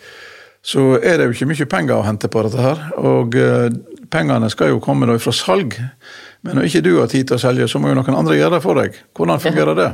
så 0.65 0.95
er 0.97 1.21
det 1.21 1.29
jo 1.29 1.35
ikke 1.35 1.51
mye 1.51 1.67
penger 1.69 1.99
å 1.99 2.07
hente 2.07 2.31
på 2.33 2.41
dette 2.47 2.63
her. 2.65 2.79
Og 2.97 3.37
eh, 3.37 3.67
pengene 4.13 4.49
skal 4.53 4.73
jo 4.73 4.81
komme 4.85 5.09
da 5.11 5.19
fra 5.21 5.35
salg. 5.37 5.77
Men 6.45 6.57
når 6.57 6.71
ikke 6.71 6.83
du 6.87 6.95
har 6.97 7.11
tid 7.13 7.29
til 7.29 7.37
å 7.37 7.43
selge, 7.43 7.69
så 7.69 7.81
må 7.81 7.91
jo 7.91 7.99
noen 7.99 8.17
andre 8.17 8.39
gjøre 8.39 8.57
det 8.57 8.63
for 8.65 8.81
deg. 8.81 8.97
Hvordan 9.17 9.43
fungerer 9.45 9.77
det? 9.77 9.91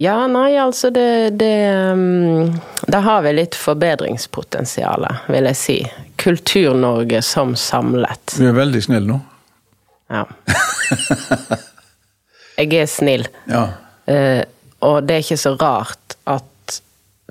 Ja, 0.00 0.16
nei, 0.32 0.54
altså 0.56 0.88
det 0.92 1.36
Det, 1.40 1.56
um, 1.92 2.52
det 2.88 3.00
har 3.04 3.24
vi 3.24 3.34
litt 3.36 3.56
forbedringspotensial, 3.56 5.08
vil 5.28 5.48
jeg 5.50 5.60
si. 5.60 5.78
Kultur-Norge 6.20 7.20
som 7.24 7.56
samlet. 7.56 8.36
Du 8.36 8.46
er 8.48 8.56
veldig 8.56 8.82
snill 8.84 9.08
nå. 9.08 9.18
Ja. 10.10 10.24
Jeg 12.60 12.76
er 12.76 12.88
snill. 12.92 13.24
Ja. 13.48 13.62
Uh, 14.04 14.42
og 14.84 15.04
det 15.08 15.14
er 15.14 15.22
ikke 15.24 15.40
så 15.40 15.54
rart 15.60 16.16
at 16.28 16.49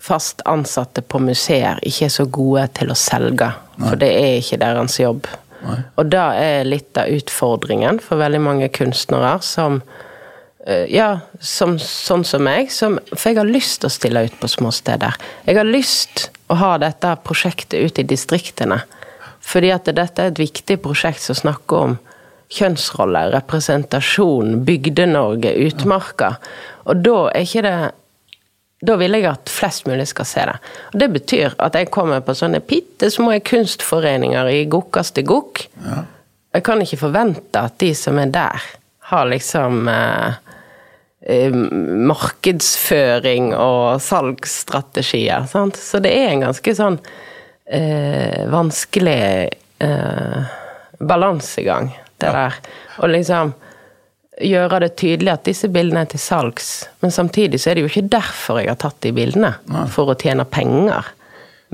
fast 0.01 0.41
ansatte 0.49 1.01
på 1.01 1.21
museer 1.23 1.79
ikke 1.85 2.07
er 2.07 2.13
så 2.13 2.25
gode 2.25 2.65
til 2.79 2.91
å 2.91 2.97
selge. 2.97 3.51
For 3.79 3.99
det 3.99 4.09
er 4.15 4.39
ikke 4.39 4.59
deres 4.61 4.99
jobb. 4.99 5.27
Og 5.99 6.05
det 6.07 6.25
er 6.39 6.67
litt 6.67 6.97
av 6.99 7.11
utfordringen 7.11 7.99
for 8.03 8.21
veldig 8.21 8.39
mange 8.43 8.69
kunstnere 8.75 9.33
som 9.43 9.81
eh, 10.65 10.85
ja, 10.91 11.09
som, 11.39 11.75
sånn 11.83 12.23
som 12.27 12.45
meg. 12.47 12.71
Som, 12.71 12.99
for 13.11 13.31
jeg 13.31 13.41
har 13.41 13.49
lyst 13.49 13.81
til 13.81 13.89
å 13.89 13.93
stille 13.93 14.23
ut 14.27 14.37
på 14.39 14.51
små 14.51 14.71
steder. 14.75 15.19
Jeg 15.47 15.59
har 15.59 15.67
lyst 15.67 16.29
å 16.49 16.57
ha 16.59 16.75
dette 16.81 17.15
prosjektet 17.25 17.79
ut 17.79 17.99
i 17.99 18.07
distriktene. 18.07 18.81
Fordi 19.49 19.71
at 19.73 19.87
dette 19.95 20.23
er 20.23 20.31
et 20.31 20.41
viktig 20.41 20.79
prosjekt 20.83 21.23
som 21.23 21.37
snakker 21.37 21.85
om 21.89 21.97
kjønnsroller, 22.53 23.29
representasjon, 23.35 24.63
Bygde-Norge, 24.65 25.53
utmarka. 25.67 26.33
Og 26.89 27.03
da 27.05 27.17
er 27.29 27.45
ikke 27.45 27.65
det 27.65 27.77
da 28.81 28.95
vil 28.95 29.11
jeg 29.17 29.25
at 29.27 29.49
flest 29.51 29.87
mulig 29.89 30.05
skal 30.07 30.25
se 30.25 30.43
det. 30.47 30.57
Og 30.93 30.99
Det 31.01 31.09
betyr 31.11 31.55
at 31.59 31.75
jeg 31.75 31.89
kommer 31.91 32.21
på 32.23 32.35
sånne 32.37 32.61
bitte 32.63 33.09
små 33.11 33.33
kunstforeninger 33.43 34.47
i 34.53 34.65
gokkeste 34.71 35.23
gokk. 35.27 35.65
Jeg 36.55 36.63
kan 36.63 36.81
ikke 36.81 36.97
forvente 37.01 37.59
at 37.59 37.75
de 37.83 37.91
som 37.97 38.17
er 38.21 38.31
der, 38.33 38.61
har 39.09 39.25
liksom 39.29 39.87
eh, 39.89 40.33
eh, 41.27 41.53
markedsføring 42.13 43.51
og 43.57 43.99
salgsstrategier. 44.05 45.45
Sant? 45.49 45.75
Så 45.77 45.99
det 46.03 46.11
er 46.15 46.31
en 46.33 46.45
ganske 46.47 46.73
sånn 46.77 46.99
eh, 47.65 48.45
vanskelig 48.53 49.49
eh, 49.83 50.55
balansegang, 50.99 51.91
det 52.19 52.27
Ja. 52.29 52.31
der. 52.31 52.53
Og 52.99 53.09
liksom 53.09 53.53
gjøre 54.39 54.81
det 54.85 54.95
tydelig 54.99 55.33
at 55.33 55.45
disse 55.47 55.69
bildene 55.71 56.05
er 56.05 56.11
til 56.11 56.21
salgs, 56.21 56.71
men 57.03 57.13
samtidig 57.13 57.61
så 57.61 57.71
er 57.71 57.77
det 57.77 57.85
jo 57.85 57.91
ikke 57.91 58.09
derfor 58.11 58.61
jeg 58.61 58.71
har 58.71 58.79
tatt 58.81 58.99
de 59.05 59.13
bildene. 59.15 59.53
For 59.93 60.11
å 60.11 60.17
tjene 60.19 60.45
penger. 60.49 61.15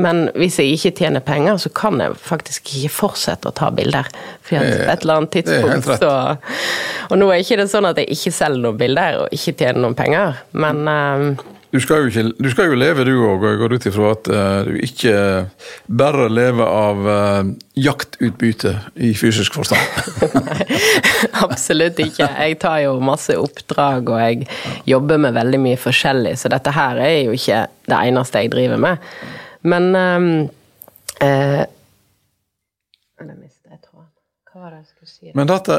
Men 0.02 0.26
hvis 0.36 0.58
jeg 0.60 0.76
ikke 0.76 0.92
tjener 1.00 1.24
penger, 1.24 1.60
så 1.62 1.70
kan 1.72 2.02
jeg 2.04 2.18
faktisk 2.20 2.68
ikke 2.76 2.92
fortsette 2.92 3.48
å 3.48 3.56
ta 3.56 3.70
bilder. 3.72 4.10
For 4.44 4.60
at 4.60 4.82
et 4.92 5.06
eller 5.06 5.22
annet 5.22 5.38
tidspunkt 5.38 5.88
så 6.02 6.12
Og 7.08 7.20
nå 7.22 7.30
er 7.32 7.44
ikke 7.44 7.62
det 7.62 7.70
sånn 7.72 7.88
at 7.88 8.02
jeg 8.02 8.12
ikke 8.18 8.34
selger 8.36 8.66
noen 8.66 8.80
bilder 8.82 9.22
og 9.22 9.36
ikke 9.36 9.56
tjener 9.62 9.80
noen 9.86 9.96
penger, 9.96 10.42
men 10.58 10.90
eh, 10.92 11.46
Du 11.76 11.82
skal 11.84 12.06
ikke, 12.08 12.30
du 12.40 12.48
skal 12.54 12.70
jo 12.72 12.76
leve 12.80 13.04
du 13.04 13.12
òg, 13.18 13.42
og 13.42 13.50
jeg 13.50 13.58
går 13.60 13.74
ut 13.76 13.86
ifra 13.90 14.12
at 14.14 14.28
uh, 14.32 14.60
du 14.64 14.78
ikke 14.86 15.16
bare 16.00 16.28
lever 16.32 16.64
av 16.64 17.02
uh, 17.04 17.50
jaktutbytte 17.76 18.72
i 19.04 19.10
fysisk 19.20 19.58
forstand. 19.58 19.84
Absolutt 21.46 22.00
ikke. 22.00 22.30
Jeg 22.30 22.56
tar 22.64 22.78
jo 22.86 22.94
masse 23.04 23.36
oppdrag, 23.36 24.08
og 24.08 24.22
jeg 24.24 24.48
jobber 24.88 25.20
med 25.26 25.36
veldig 25.36 25.60
mye 25.66 25.80
forskjellig, 25.82 26.38
så 26.40 26.52
dette 26.54 26.72
her 26.78 27.02
er 27.04 27.18
jo 27.26 27.36
ikke 27.36 27.66
det 27.92 27.98
eneste 27.98 28.46
jeg 28.46 28.54
driver 28.56 28.80
med. 28.86 29.10
Men 29.68 29.90
um, 30.00 30.30
uh? 31.20 31.66
Men 35.36 35.50
dette, 35.50 35.76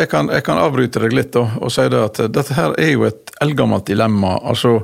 jeg 0.00 0.08
kan, 0.08 0.32
jeg 0.32 0.46
kan 0.46 0.62
avbryte 0.64 1.04
deg 1.04 1.12
litt 1.12 1.34
da, 1.36 1.44
og 1.60 1.68
si 1.74 1.84
det 1.92 2.00
at 2.00 2.22
dette 2.32 2.56
her 2.56 2.72
er 2.80 2.94
jo 2.94 3.04
et 3.04 3.36
eldgammelt 3.44 3.84
dilemma. 3.92 4.38
Altså, 4.40 4.78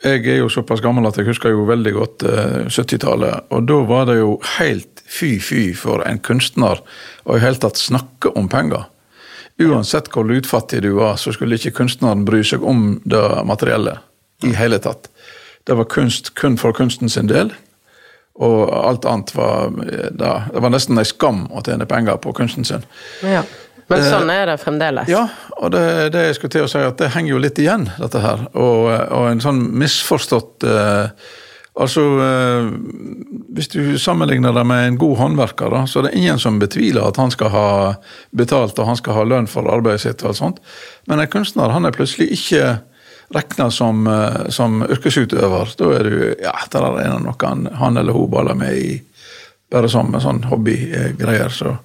jeg 0.00 0.24
er 0.24 0.38
jo 0.40 0.48
såpass 0.48 0.80
gammel 0.80 1.04
at 1.08 1.18
jeg 1.20 1.28
husker 1.28 1.52
jo 1.52 1.66
veldig 1.68 1.92
godt 1.92 2.24
eh, 2.24 2.70
70-tallet. 2.72 3.50
Og 3.52 3.66
da 3.68 3.80
var 3.88 4.06
det 4.08 4.20
jo 4.20 4.38
helt 4.56 5.02
fy-fy 5.10 5.74
for 5.76 6.04
en 6.06 6.20
kunstner 6.24 6.80
å 7.26 7.36
i 7.36 7.42
hele 7.42 7.60
tatt 7.60 7.80
snakke 7.80 8.32
om 8.38 8.48
penger. 8.48 8.86
Uansett 9.60 10.08
hvor 10.14 10.24
lutfattig 10.24 10.80
du 10.86 10.94
var, 10.96 11.18
så 11.20 11.34
skulle 11.36 11.58
ikke 11.60 11.74
kunstneren 11.82 12.24
bry 12.24 12.40
seg 12.46 12.64
om 12.64 12.94
det 13.04 13.24
materielle 13.44 13.98
i 14.46 14.54
hele 14.56 14.80
tatt. 14.80 15.10
Det 15.68 15.76
var 15.76 15.90
kunst 15.92 16.32
kun 16.40 16.56
for 16.56 16.72
kunsten 16.72 17.12
sin 17.12 17.28
del. 17.28 17.52
Og 18.40 18.70
alt 18.72 19.04
annet 19.04 19.34
var 19.36 19.68
eh, 19.84 20.08
da, 20.16 20.46
Det 20.48 20.62
var 20.64 20.72
nesten 20.72 20.96
en 20.96 21.08
skam 21.08 21.44
å 21.52 21.60
tjene 21.66 21.88
penger 21.88 22.16
på 22.24 22.32
kunsten 22.36 22.64
sin. 22.64 22.86
Ja. 23.20 23.44
Men 23.90 24.06
sånn 24.06 24.30
er 24.32 24.46
det 24.52 24.56
fremdeles. 24.62 25.10
Ja, 25.10 25.26
og 25.58 25.72
det, 25.74 25.84
det 26.14 26.24
jeg 26.28 26.38
skulle 26.38 26.54
til 26.54 26.66
å 26.66 26.70
si 26.70 26.82
at 26.86 26.98
det 27.00 27.10
henger 27.14 27.34
jo 27.34 27.42
litt 27.42 27.58
igjen, 27.58 27.88
dette 27.98 28.22
her. 28.22 28.46
Og, 28.54 28.88
og 28.88 29.30
en 29.32 29.42
sånn 29.42 29.62
misforstått 29.82 30.68
eh, 30.68 31.30
Altså, 31.80 32.02
eh, 32.20 32.66
hvis 33.54 33.70
du 33.72 33.94
sammenligner 33.98 34.52
det 34.52 34.64
med 34.66 34.82
en 34.84 34.96
god 35.00 35.16
håndverker, 35.20 35.70
da, 35.72 35.84
så 35.88 36.00
er 36.00 36.08
det 36.08 36.18
ingen 36.18 36.40
som 36.42 36.58
betviler 36.60 37.06
at 37.06 37.16
han 37.16 37.30
skal 37.32 37.52
ha 37.54 37.68
betalt 38.36 38.78
og 38.78 38.88
han 38.90 38.98
skal 38.98 39.16
ha 39.16 39.22
lønn 39.24 39.48
for 39.48 39.70
arbeidet 39.70 40.02
sitt. 40.02 40.24
og 40.24 40.32
alt 40.32 40.40
sånt. 40.40 40.58
Men 41.08 41.22
en 41.22 41.30
kunstner 41.30 41.72
han 41.72 41.86
er 41.86 41.94
plutselig 41.96 42.26
ikke 42.36 42.80
regna 43.32 43.70
som, 43.70 44.06
eh, 44.06 44.50
som 44.50 44.82
yrkesutøver. 44.82 45.76
Da 45.78 45.92
er 45.94 46.02
du 46.02 46.34
Ja, 46.42 46.52
der 46.70 46.82
er 46.82 46.98
det 46.98 47.22
noe 47.22 47.38
han, 47.40 47.66
han 47.66 47.96
eller 47.96 48.12
hun 48.12 48.30
baller 48.30 48.54
med 48.54 48.76
i 48.76 49.02
bare 49.70 49.88
som 49.88 50.14
en 50.14 50.20
sånn 50.20 50.44
hobbygreier. 50.50 51.48
Så 51.48 51.78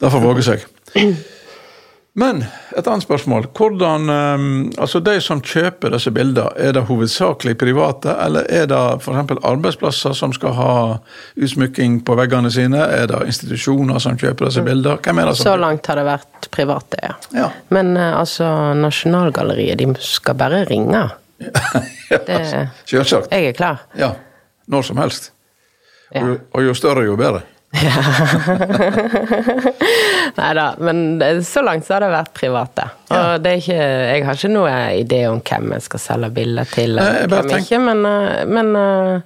derfor 0.00 0.24
våge 0.24 0.42
seg. 0.46 0.66
Men 2.16 2.38
et 2.72 2.86
annet 2.88 3.04
spørsmål. 3.04 3.44
Hvordan, 3.52 4.08
eh, 4.08 4.44
altså 4.80 5.00
De 5.04 5.18
som 5.20 5.42
kjøper 5.44 5.92
disse 5.92 6.08
bildene, 6.10 6.48
er 6.56 6.72
det 6.72 6.86
hovedsakelig 6.88 7.58
private, 7.60 8.14
eller 8.24 8.46
er 8.48 8.64
det 8.70 8.78
f.eks. 9.02 9.34
arbeidsplasser 9.44 10.14
som 10.16 10.32
skal 10.32 10.54
ha 10.56 10.70
utsmykking 11.36 11.98
på 12.08 12.16
veggene 12.16 12.48
sine? 12.50 12.80
Er 12.80 13.10
det 13.10 13.20
institusjoner 13.28 14.00
som 14.00 14.16
kjøper 14.16 14.48
disse 14.48 14.64
bildene? 14.64 14.96
Hvem 15.04 15.20
er 15.20 15.28
det 15.28 15.36
som 15.36 15.50
Så 15.50 15.56
langt 15.60 15.90
har 15.92 16.00
det 16.00 16.06
vært 16.08 16.48
private, 16.56 17.02
ja. 17.04 17.12
Ja. 17.36 17.50
Men 17.68 17.92
eh, 18.00 18.16
altså, 18.16 18.48
Nasjonalgalleriet, 18.80 19.76
de 19.84 19.92
skal 20.00 20.38
bare 20.40 20.64
ringe. 20.64 21.04
Det, 22.08 22.38
Selvsagt. 22.88 23.28
jeg 23.34 23.50
er 23.50 23.52
klar. 23.52 23.82
Ja. 23.98 24.14
Når 24.72 24.82
som 24.88 24.96
helst. 25.02 25.32
Ja. 26.14 26.22
Og 26.54 26.62
jo 26.64 26.72
større, 26.78 27.04
jo 27.04 27.16
bedre. 27.18 27.42
Nei 30.36 30.54
da, 30.54 30.74
men 30.78 31.44
så 31.44 31.62
langt 31.62 31.86
så 31.86 31.94
har 31.96 32.00
det 32.04 32.10
vært 32.12 32.32
private. 32.36 32.88
Og 33.12 33.40
det 33.44 33.50
er 33.52 33.60
ikke, 33.62 33.78
jeg 34.12 34.24
har 34.26 34.34
ikke 34.38 34.50
noe 34.52 34.74
idé 35.00 35.20
om 35.30 35.40
hvem 35.44 35.72
jeg 35.76 35.82
skal 35.86 36.00
selge 36.02 36.30
bilder 36.36 36.66
til, 36.72 36.96
eller 36.98 37.28
hvem 37.30 37.48
tenk- 37.52 37.64
ikke, 37.66 37.80
men, 37.86 37.98
eh, 38.10 38.44
men 38.50 38.66
eh, 38.80 39.16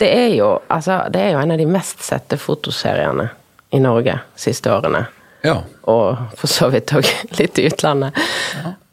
det 0.00 0.10
er 0.10 0.32
jo 0.38 0.48
altså, 0.72 0.94
det 1.14 1.20
er 1.22 1.30
jo 1.36 1.42
en 1.44 1.54
av 1.54 1.58
de 1.60 1.66
mest 1.70 1.98
sette 2.04 2.36
fotoseriene 2.40 3.28
i 3.74 3.78
Norge 3.82 4.16
siste 4.38 4.72
årene. 4.74 5.04
Ja. 5.44 5.58
Og 5.92 6.16
for 6.40 6.48
så 6.50 6.70
vidt 6.72 6.92
òg 6.96 7.06
litt 7.38 7.58
i 7.60 7.66
utlandet. 7.68 8.12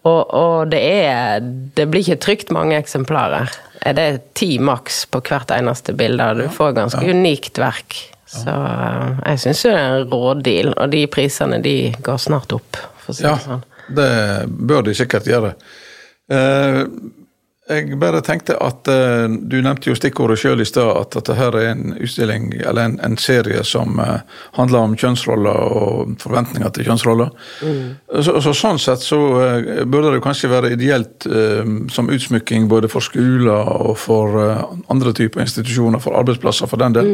Og, 0.01 0.21
og 0.33 0.69
det 0.71 0.79
er 0.81 1.39
Det 1.77 1.85
blir 1.91 2.01
ikke 2.01 2.17
trykt 2.25 2.49
mange 2.51 2.73
eksemplarer. 2.79 3.51
Er 3.85 3.93
det 3.97 4.07
ti 4.37 4.55
maks 4.61 5.03
på 5.13 5.21
hvert 5.27 5.51
eneste 5.53 5.93
bilde? 5.97 6.31
Du 6.41 6.47
får 6.53 6.73
ganske 6.77 7.03
unikt 7.05 7.57
verk. 7.61 7.95
Så 8.31 8.51
eh, 8.51 9.21
jeg 9.33 9.43
syns 9.45 9.65
det 9.67 9.71
er 9.75 9.85
en 9.99 10.09
rådeal, 10.11 10.73
og 10.77 10.91
de 10.93 11.05
prisene 11.11 11.59
de 11.63 11.77
går 12.05 12.19
snart 12.29 12.53
opp, 12.55 12.79
for 13.03 13.13
å 13.13 13.17
si 13.17 13.25
Ja, 13.27 13.35
det 13.35 13.47
sånn. 13.47 13.65
det 13.97 14.11
bør 14.71 14.85
de 14.87 14.93
sikkert 14.95 15.27
gjøre. 15.27 15.55
Eh, 16.31 16.85
jeg 17.71 17.99
bare 18.01 18.19
tenkte 18.25 18.55
at 18.59 18.87
eh, 18.91 19.29
Du 19.47 19.53
nevnte 19.63 19.91
jo 19.91 19.95
stikkordet 19.95 20.39
sjøl 20.41 20.63
i 20.63 20.67
stad, 20.67 20.89
at 21.03 21.13
dette 21.15 21.35
her 21.37 21.55
er 21.59 21.67
en 21.73 21.93
utstilling, 21.99 22.49
eller 22.63 22.87
en, 22.87 22.97
en 23.03 23.19
serie 23.19 23.63
som 23.67 23.99
handler 24.57 24.79
om 24.79 24.95
kjønnsroller 24.99 25.61
og 25.75 26.15
forventninger 26.23 26.71
til 26.75 26.87
kjønnsroller. 26.87 27.31
Så, 28.23 28.39
så 28.43 28.55
Sånn 28.63 28.79
sett 28.79 29.03
så 29.03 29.19
burde 29.91 30.15
det 30.15 30.23
kanskje 30.23 30.51
være 30.51 30.71
ideelt 30.75 31.27
som 31.91 32.11
utsmykking 32.11 32.67
både 32.71 32.89
for 32.91 33.03
skoler 33.03 33.71
og 33.91 33.97
for 33.99 34.35
andre 34.91 35.15
typer 35.19 35.43
institusjoner, 35.43 35.99
for 36.03 36.15
arbeidsplasser 36.19 36.71
for 36.71 36.79
den 36.81 36.95
del. 36.99 37.11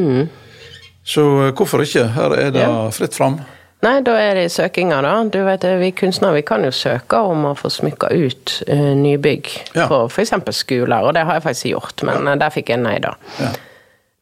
Så 1.07 1.23
eh, 1.45 1.53
hvorfor 1.55 1.83
ikke? 1.85 2.07
Her 2.17 2.35
er 2.37 2.51
det 2.51 2.65
Ja. 2.65 2.89
fritt 2.91 3.15
fram. 3.15 3.39
Nei, 3.85 3.99
da 4.01 4.15
er 4.17 4.33
det 4.39 4.47
søkinga, 4.51 5.01
da. 5.05 5.11
Du 5.29 5.37
vet, 5.45 5.61
Vi 5.79 5.91
kunstnere 5.93 6.33
vi 6.39 6.41
kan 6.41 6.63
jo 6.65 6.71
søke 6.73 7.19
om 7.29 7.45
å 7.45 7.53
få 7.55 7.69
smykka 7.69 8.09
ut 8.09 8.55
uh, 8.67 8.93
nybygg 8.97 9.51
Ja. 9.75 9.85
på 9.87 9.99
f.eks. 10.09 10.33
skoler, 10.57 11.05
og 11.05 11.13
det 11.13 11.23
har 11.27 11.37
jeg 11.37 11.43
faktisk 11.45 11.69
gjort, 11.75 12.03
men 12.03 12.25
ja. 12.25 12.35
der 12.41 12.49
fikk 12.55 12.71
jeg 12.73 12.81
nei, 12.81 12.97
da. 12.99 13.13
Ja. 13.39 13.51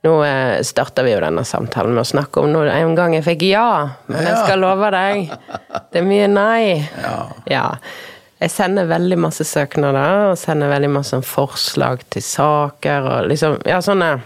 Nå 0.06 0.18
eh, 0.28 0.60
starter 0.62 1.08
vi 1.08 1.16
jo 1.16 1.22
denne 1.24 1.42
samtalen 1.48 1.96
med 1.96 2.04
å 2.04 2.10
snakke 2.12 2.44
om 2.44 2.52
noe 2.54 2.68
en 2.70 2.92
gang 2.94 3.16
jeg 3.16 3.24
fikk 3.26 3.48
ja, 3.48 3.96
men 4.12 4.22
jeg 4.28 4.36
skal 4.44 4.60
love 4.62 4.92
deg, 4.94 5.32
det 5.90 6.02
er 6.04 6.06
mye 6.06 6.28
nei. 6.30 6.60
Ja. 7.02 7.16
Ja. 7.50 7.64
Jeg 8.44 8.52
sender 8.52 8.86
veldig 8.92 9.18
masse 9.24 9.48
søknader, 9.48 10.28
og 10.34 10.38
sender 10.38 10.70
veldig 10.70 10.92
masse 11.00 11.18
forslag 11.26 12.04
til 12.14 12.22
saker, 12.22 13.08
og 13.16 13.32
liksom 13.32 13.58
Ja, 13.66 13.80
sånne 13.82 14.20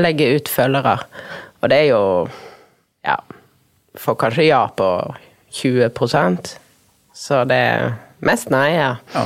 legger 0.00 0.40
ut 0.40 0.48
følgere. 0.50 0.96
Og 1.62 1.68
det 1.68 1.76
er 1.84 1.88
jo 1.92 2.28
Ja. 3.04 3.16
Får 3.98 4.14
kanskje 4.16 4.44
ja 4.46 4.66
på 4.76 4.86
20% 5.52 6.56
Så 7.14 7.44
det 7.48 7.56
er 7.56 7.94
mest 8.22 8.50
nei, 8.52 8.74
ja. 8.76 8.96
Ja. 9.14 9.24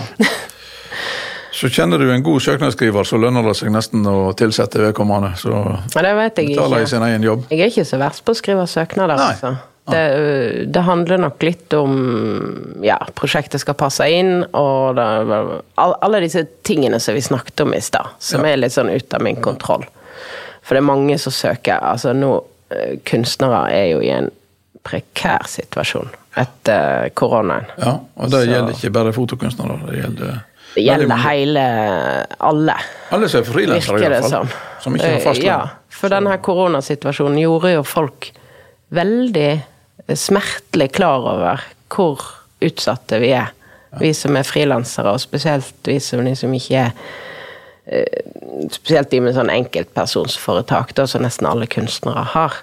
Så 1.54 1.68
kjenner 1.70 1.98
du 2.02 2.08
en 2.10 2.22
god 2.26 2.40
søknadsskriver, 2.42 3.06
så 3.06 3.18
lønner 3.20 3.44
det 3.46 3.52
seg 3.58 3.70
nesten 3.70 4.02
å 4.10 4.32
tilsette 4.34 4.80
vedkommende. 4.82 5.34
Så 5.38 5.52
Ja, 5.94 6.02
det 6.02 6.14
vet 6.18 6.40
jeg 6.40 6.48
betaler 6.56 6.82
i 6.82 6.88
sin 6.90 7.02
egen 7.06 7.22
jobb. 7.22 7.44
Jeg 7.50 7.60
er 7.60 7.70
ikke 7.70 7.84
så 7.86 7.98
verst 8.00 8.24
på 8.26 8.34
å 8.34 8.38
skrive 8.40 8.64
søknader, 8.66 9.16
Nei. 9.20 9.28
altså. 9.36 9.52
Det, 9.84 10.72
det 10.72 10.82
handler 10.82 11.18
nok 11.26 11.42
litt 11.44 11.74
om 11.76 11.94
ja, 12.82 12.96
prosjektet 13.14 13.60
skal 13.60 13.76
passe 13.78 14.06
inn, 14.10 14.40
og 14.56 14.96
det, 14.96 15.06
all- 15.78 15.98
alle 16.02 16.20
disse 16.24 16.42
tingene 16.66 16.98
som 17.04 17.14
vi 17.14 17.20
snakket 17.22 17.60
om 17.66 17.74
i 17.76 17.80
stad, 17.84 18.06
som 18.18 18.42
Ja. 18.42 18.52
er 18.54 18.56
litt 18.64 18.72
sånn 18.74 18.90
ute 18.90 19.14
av 19.20 19.22
min 19.22 19.36
kontroll. 19.44 19.84
For 20.64 20.74
det 20.74 20.80
er 20.82 20.88
mange 20.88 21.18
som 21.20 21.32
søker. 21.34 21.78
Altså 21.84 22.14
nå, 22.16 22.32
eh, 22.72 22.96
kunstnere 23.06 23.66
er 23.72 23.86
jo 23.92 24.00
i 24.00 24.10
en 24.14 24.30
prekær 24.84 25.46
situasjon 25.48 26.08
etter 26.40 27.10
koronaen. 27.16 27.66
Ja, 27.78 27.98
Og 28.16 28.30
det 28.30 28.40
Så- 28.42 28.48
gjelder 28.50 28.72
ikke 28.74 28.92
bare 28.92 29.12
fotokunstnere. 29.12 29.78
Det 29.90 30.02
gjelder, 30.02 30.40
Det 30.74 30.84
gjelder 30.84 31.16
hele 31.28 32.26
alle. 32.40 32.74
Alle 33.10 33.28
som 33.28 33.40
er 33.40 33.44
frilansere, 33.44 33.98
iallfall. 33.98 34.02
i 34.04 34.08
hvert 34.08 34.20
fall. 34.22 34.30
som. 34.30 34.48
Som 34.80 34.94
ikke 34.96 35.04
har 35.06 35.18
Eh, 35.20 35.24
fastlønn. 35.24 35.44
Ja, 35.44 35.60
for 35.88 36.08
denne 36.08 36.38
koronasituasjonen 36.38 37.38
gjorde 37.40 37.74
jo 37.74 37.82
folk 37.82 38.30
veldig 38.92 39.62
smertelig 40.08 40.92
klar 40.92 41.20
over 41.20 41.60
hvor 41.88 42.20
utsatte 42.60 43.20
vi 43.20 43.30
er. 43.32 43.52
Vi 44.00 44.12
som 44.12 44.36
er 44.36 44.42
frilansere, 44.42 45.06
og 45.12 45.20
spesielt 45.20 45.72
vi 45.86 45.98
som 46.00 46.20
liksom 46.24 46.52
ikke 46.52 46.74
er 46.74 46.86
eh, 46.86 46.92
Spesielt 48.72 49.10
de 49.12 49.20
med 49.20 49.34
sånn 49.36 49.52
enkeltpersonsforetak, 49.52 50.94
da, 50.96 51.04
som 51.10 51.24
nesten 51.24 51.48
alle 51.50 51.68
kunstnere 51.70 52.24
har. 52.36 52.62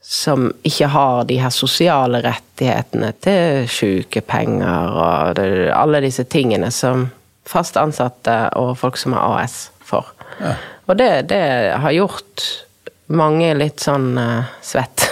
som 0.00 0.52
ikke 0.64 0.86
har 0.86 1.24
de 1.28 1.36
her 1.36 1.50
sosiale 1.52 2.22
rettighetene 2.24 3.10
til 3.20 3.66
sykepenger 3.68 4.94
og 4.94 5.34
det, 5.36 5.48
alle 5.74 6.00
disse 6.00 6.24
tingene 6.24 6.70
som 6.72 7.10
fast 7.44 7.76
ansatte 7.76 8.36
og 8.56 8.78
folk 8.78 8.96
som 8.96 9.12
er 9.18 9.42
AS 9.42 9.56
får. 9.84 10.06
Ja. 10.40 10.54
Og 10.88 10.96
det, 10.96 11.10
det 11.28 11.42
har 11.82 11.92
gjort 11.92 12.46
mange 13.08 13.52
litt 13.56 13.80
sånn 13.84 14.12
uh, 14.20 14.48
svett, 14.64 15.04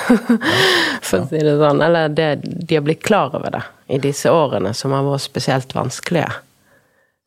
for 1.07 1.25
å 1.25 1.29
si 1.29 1.41
det 1.41 1.57
sånn. 1.61 1.83
Eller 1.85 2.13
det, 2.13 2.29
de 2.45 2.79
har 2.79 2.85
blitt 2.85 3.05
klar 3.05 3.35
over 3.37 3.57
det 3.57 3.65
i 3.93 4.01
disse 4.03 4.33
årene 4.33 4.75
som 4.77 4.95
har 4.97 5.07
vært 5.07 5.25
spesielt 5.25 5.75
vanskelige. 5.77 6.31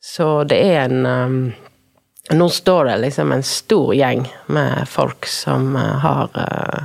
Så 0.00 0.44
det 0.48 0.60
er 0.64 0.86
en 0.86 1.06
um, 1.06 1.40
Nå 2.30 2.48
står 2.48 2.84
det 2.84 2.96
liksom 2.96 3.32
en 3.32 3.42
stor 3.42 3.94
gjeng 3.94 4.28
med 4.46 4.88
folk 4.88 5.26
som 5.26 5.76
uh, 5.76 5.82
har 5.82 6.28
uh, 6.34 6.84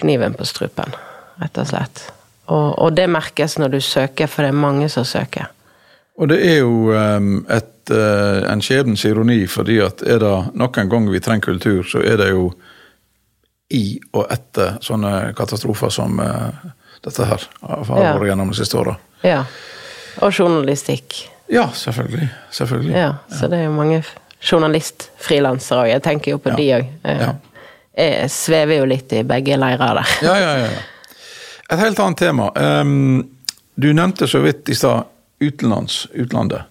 kniven 0.00 0.34
på 0.34 0.44
strupen, 0.44 0.92
rett 1.40 1.58
og 1.58 1.68
slett. 1.70 2.02
Og, 2.44 2.78
og, 2.78 2.92
det 2.92 3.06
merkes 3.08 3.56
når 3.58 3.76
du 3.76 3.80
søker, 3.80 4.28
for 4.28 4.44
det 4.44 4.52
er 4.52 4.64
mange 4.66 4.88
som 4.92 5.06
søker. 5.08 5.48
Og 6.20 6.28
det 6.28 6.42
er 6.44 6.58
jo 6.60 6.92
um, 6.92 7.38
et, 7.48 7.72
uh, 7.88 8.44
en 8.52 8.60
skjebnens 8.62 9.06
ironi, 9.08 9.46
fordi 9.48 9.78
at 9.80 10.04
er 10.04 10.20
det 10.20 10.34
noen 10.52 10.92
gang 10.92 11.08
vi 11.08 11.22
trenger 11.24 11.48
kultur, 11.54 11.80
så 11.88 12.04
er 12.04 12.20
det 12.20 12.28
jo 12.34 12.50
i 13.72 13.96
og 14.12 14.28
etter 14.28 14.76
sånne 14.84 15.32
katastrofer 15.34 15.88
som 15.90 16.20
dette 17.04 17.26
her 17.26 17.46
har 17.64 17.86
vært 17.88 18.28
gjennom 18.28 18.52
de 18.52 18.58
siste 18.58 18.76
åra. 18.76 18.92
Ja. 19.24 19.40
Og 20.20 20.36
journalistikk. 20.36 21.24
Ja, 21.48 21.70
selvfølgelig. 21.74 22.28
selvfølgelig. 22.50 22.92
Ja, 22.96 23.14
Så 23.28 23.48
det 23.48 23.58
er 23.58 23.64
jo 23.64 23.72
mange 23.72 24.02
journalistfrilansere 24.44 25.84
òg. 25.84 25.90
Jeg 25.94 26.04
tenker 26.04 26.34
jo 26.34 26.40
på 26.42 26.52
ja. 26.52 26.58
de 26.60 26.68
òg. 26.78 26.90
Ja. 27.08 27.30
Jeg 27.94 28.30
svever 28.34 28.80
jo 28.82 28.90
litt 28.90 29.12
i 29.14 29.22
begge 29.26 29.56
leirer 29.60 30.00
der. 30.00 30.18
ja, 30.28 30.36
ja, 30.42 30.52
ja. 30.66 30.82
Et 31.72 31.80
helt 31.80 31.98
annet 32.02 32.20
tema. 32.20 32.50
Um, 32.54 33.22
du 33.74 33.88
nevnte 33.96 34.28
så 34.28 34.42
vidt 34.44 34.68
i 34.68 34.76
stad 34.76 35.08
utenlands, 35.40 36.04
utlandet. 36.12 36.68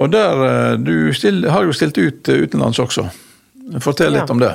Og 0.00 0.08
der 0.10 0.44
eh, 0.46 0.78
Du 0.80 1.12
still, 1.12 1.44
har 1.48 1.66
jo 1.66 1.74
stilt 1.76 1.98
ut 1.98 2.28
eh, 2.28 2.44
utenlands 2.46 2.78
også. 2.80 3.04
Fortell 3.84 4.14
litt 4.14 4.28
ja. 4.28 4.32
om 4.32 4.40
det. 4.40 4.54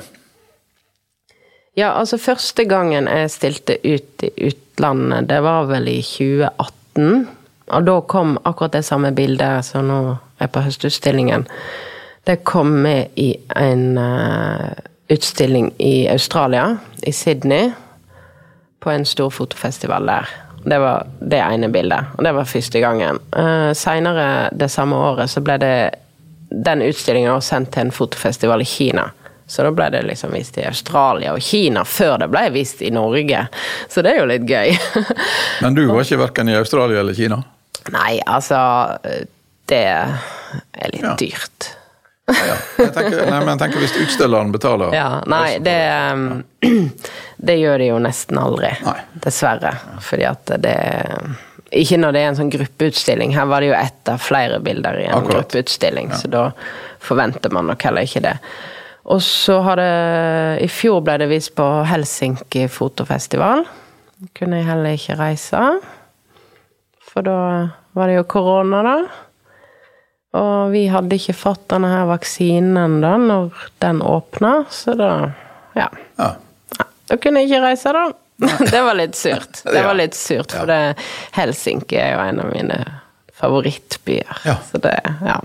Ja, 1.75 1.91
altså 1.99 2.17
første 2.17 2.63
gangen 2.65 3.07
jeg 3.11 3.31
stilte 3.33 3.77
ut 3.83 4.23
i 4.23 4.31
utlandet, 4.47 5.27
det 5.29 5.41
var 5.43 5.67
vel 5.69 5.89
i 5.91 5.99
2018. 6.01 7.27
Og 7.75 7.87
da 7.87 7.95
kom 8.07 8.37
akkurat 8.43 8.77
det 8.77 8.85
samme 8.87 9.11
bildet 9.15 9.67
som 9.67 9.87
nå 9.89 9.99
er 10.39 10.49
på 10.51 10.63
høstutstillingen. 10.63 11.45
Det 12.25 12.35
kom 12.47 12.81
med 12.81 13.07
i 13.15 13.35
en 13.55 13.97
uh, 13.97 14.69
utstilling 15.07 15.73
i 15.77 16.07
Australia, 16.09 16.77
i 17.01 17.11
Sydney. 17.13 17.71
På 18.79 18.89
en 18.91 19.05
stor 19.05 19.29
fotofestival 19.29 20.05
der. 20.05 20.29
Det 20.65 20.79
var 20.81 21.05
det 21.19 21.37
ene 21.37 21.69
bildet, 21.69 22.15
og 22.17 22.23
det 22.25 22.31
var 22.33 22.49
første 22.49 22.81
gangen. 22.81 23.19
Uh, 23.37 23.69
Seinere 23.77 24.49
det 24.57 24.71
samme 24.73 24.97
året 24.97 25.29
så 25.29 25.45
ble 25.45 25.59
det 25.61 25.75
den 26.49 26.81
utstillingen 26.81 27.35
også 27.35 27.53
sendt 27.55 27.73
til 27.75 27.85
en 27.85 27.93
fotofestival 27.93 28.65
i 28.65 28.69
Kina. 28.73 29.05
Så 29.47 29.61
da 29.61 29.69
ble 29.77 29.91
det 29.93 30.01
liksom 30.09 30.33
vist 30.33 30.57
i 30.57 30.65
Australia 30.65 31.37
og 31.37 31.45
Kina 31.45 31.85
før 31.85 32.17
det 32.25 32.31
ble 32.33 32.47
vist 32.57 32.81
i 32.81 32.89
Norge. 32.89 33.45
Så 33.89 34.01
det 34.01 34.15
er 34.15 34.21
jo 34.23 34.27
litt 34.33 34.49
gøy. 34.49 34.73
Men 35.61 35.77
du 35.77 35.85
var 35.91 36.01
ikke 36.01 36.23
verken 36.25 36.49
i 36.49 36.57
Australia 36.57 37.05
eller 37.05 37.13
Kina? 37.13 37.43
Nei, 37.93 38.17
altså 38.25 38.57
Det 39.69 39.85
er 39.85 40.89
litt 40.89 41.05
ja. 41.05 41.13
dyrt. 41.21 41.75
Ja, 42.25 42.45
ja. 42.49 42.55
Jeg 42.81 42.93
tenker, 42.95 43.19
nei, 43.29 43.39
men 43.43 43.51
jeg 43.53 43.59
tenker 43.61 43.83
hvis 43.83 43.95
utstilleren 44.01 44.49
betaler 44.53 44.95
Ja, 44.97 45.09
Nei, 45.29 45.59
det, 45.61 45.75
um, 46.13 46.23
det 47.49 47.57
gjør 47.59 47.83
de 47.83 47.89
jo 47.91 47.99
nesten 48.01 48.39
aldri. 48.41 48.71
Nei. 48.85 48.95
Dessverre. 49.21 49.75
Fordi 50.01 50.25
at 50.25 50.55
det 50.63 50.77
Ikke 51.75 51.99
når 52.01 52.15
det 52.15 52.23
er 52.23 52.31
en 52.31 52.39
sånn 52.39 52.49
gruppeutstilling. 52.53 53.35
Her 53.35 53.45
var 53.51 53.61
det 53.61 53.69
jo 53.69 53.77
ett 53.77 54.09
av 54.09 54.23
flere 54.25 54.57
bilder 54.63 54.97
i 55.03 55.05
en 55.09 55.19
Akkurat. 55.19 55.45
gruppeutstilling, 55.45 56.13
så 56.17 56.31
da 56.33 56.47
forventer 57.05 57.53
man 57.53 57.69
nok 57.69 57.85
heller 57.85 58.07
ikke 58.07 58.23
det. 58.25 58.35
Og 59.05 59.21
så 59.21 59.59
har 59.61 59.77
det 59.77 60.63
I 60.65 60.69
fjor 60.71 61.03
ble 61.05 61.19
det 61.21 61.29
vist 61.29 61.53
på 61.57 61.65
Helsinki 61.85 62.65
fotofestival. 62.73 63.65
Kunne 64.33 64.63
jeg 64.63 64.69
heller 64.69 64.97
ikke 64.97 65.19
reise. 65.19 65.61
For 67.05 67.25
da 67.25 67.37
var 67.95 68.09
det 68.09 68.17
jo 68.17 68.25
korona, 68.33 68.81
da. 68.85 68.95
Og 70.35 70.73
vi 70.73 70.85
hadde 70.91 71.17
ikke 71.17 71.37
fått 71.37 71.67
denne 71.71 71.89
her 71.91 72.09
vaksinen 72.09 72.99
da 73.03 73.15
når 73.21 73.65
den 73.83 74.01
åpna, 74.03 74.57
så 74.73 74.95
da 74.99 75.11
ja. 75.75 75.89
ja. 76.19 76.29
Da 77.05 77.17
kunne 77.21 77.43
jeg 77.43 77.51
ikke 77.51 77.63
reise, 77.65 77.93
da. 77.95 78.05
det 78.71 78.81
var 78.83 78.97
litt 78.97 79.15
surt. 79.15 79.61
Det 79.63 79.83
var 79.85 79.95
litt 79.95 80.15
surt, 80.17 80.51
for 80.55 80.67
det, 80.69 80.95
Helsinki 81.35 81.99
er 81.99 82.15
jo 82.15 82.23
en 82.23 82.41
av 82.43 82.51
mine 82.51 82.79
favorittbyer. 83.35 84.41
Ja. 84.47 84.57
Så 84.71 84.81
det, 84.83 84.95
ja. 85.25 85.39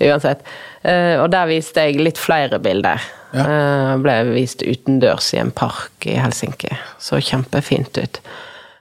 Uansett. 0.00 0.42
Uh, 0.82 1.18
og 1.22 1.28
der 1.34 1.48
viste 1.50 1.88
jeg 1.88 2.02
litt 2.02 2.20
flere 2.22 2.60
bilder. 2.62 3.02
Ja. 3.34 3.44
Uh, 3.44 3.94
ble 4.02 4.20
vist 4.32 4.62
utendørs 4.62 5.32
i 5.34 5.42
en 5.42 5.50
park 5.54 6.06
i 6.06 6.16
Helsinki. 6.18 6.70
Så 7.02 7.20
kjempefint 7.22 7.98
ut. 7.98 8.22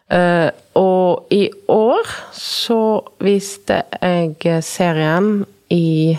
Uh, 0.08 0.50
og 0.80 1.34
i 1.34 1.50
år 1.72 2.12
så 2.36 2.80
viste 3.24 3.82
jeg 4.00 4.64
serien 4.64 5.42
i 5.74 6.18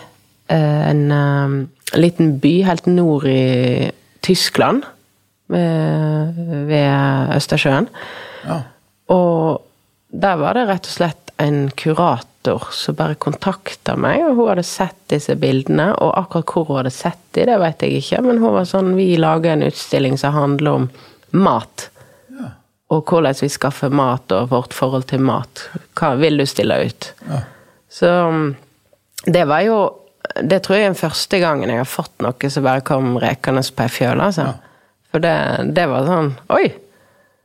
en 0.49 1.03
liten 1.93 2.31
by 2.41 2.53
helt 2.65 2.87
nord 2.89 3.27
i 3.29 3.91
Tyskland. 4.25 4.87
Ved, 5.49 6.41
ved 6.69 7.35
Østersjøen. 7.37 7.89
Ja. 8.49 8.59
Og 9.13 9.63
der 10.09 10.41
var 10.41 10.57
det 10.57 10.67
rett 10.69 10.89
og 10.89 10.93
slett 10.93 11.29
en 11.41 11.69
kurator 11.79 12.69
som 12.75 12.97
bare 12.99 13.19
kontakta 13.21 13.95
meg, 14.01 14.25
og 14.27 14.39
hun 14.39 14.51
hadde 14.51 14.65
sett 14.67 14.99
disse 15.13 15.37
bildene. 15.39 15.91
Og 16.03 16.15
akkurat 16.19 16.53
hvor 16.53 16.69
hun 16.69 16.81
hadde 16.83 16.95
sett 16.95 17.21
de, 17.37 17.47
det 17.49 17.59
vet 17.63 17.85
jeg 17.85 18.03
ikke, 18.03 18.23
men 18.27 18.43
hun 18.43 18.57
var 18.57 18.69
sånn 18.69 18.95
Vi 18.99 19.15
lager 19.21 19.55
en 19.55 19.67
utstilling 19.69 20.19
som 20.21 20.37
handler 20.37 20.83
om 20.83 20.89
mat. 21.37 21.89
Ja. 22.89 22.97
Og 22.97 23.05
hvordan 23.05 23.37
vi 23.37 23.49
skaffer 23.53 23.93
mat, 23.93 24.33
og 24.33 24.49
vårt 24.49 24.73
forhold 24.73 25.05
til 25.11 25.21
mat. 25.21 25.67
Hva 25.99 26.15
vil 26.17 26.41
du 26.41 26.47
stille 26.49 26.79
ut? 26.89 27.13
Ja. 27.29 27.43
Så 27.93 28.09
um, 28.29 28.57
det 29.25 29.45
var 29.49 29.61
jo 29.65 29.79
Det 30.45 30.59
tror 30.63 30.77
jeg 30.77 30.85
er 30.85 30.91
den 30.93 30.99
første 30.99 31.39
gangen 31.41 31.71
jeg 31.73 31.81
har 31.81 31.89
fått 31.89 32.13
noe 32.21 32.51
som 32.53 32.65
bare 32.65 32.83
kom 32.85 33.17
rekende 33.21 33.63
på 33.63 33.85
ei 33.85 33.93
fjøl, 33.93 34.21
altså. 34.21 34.51
For 35.11 35.25
det, 35.25 35.37
det 35.77 35.87
var 35.89 36.05
sånn 36.05 36.35
Oi! 36.53 36.67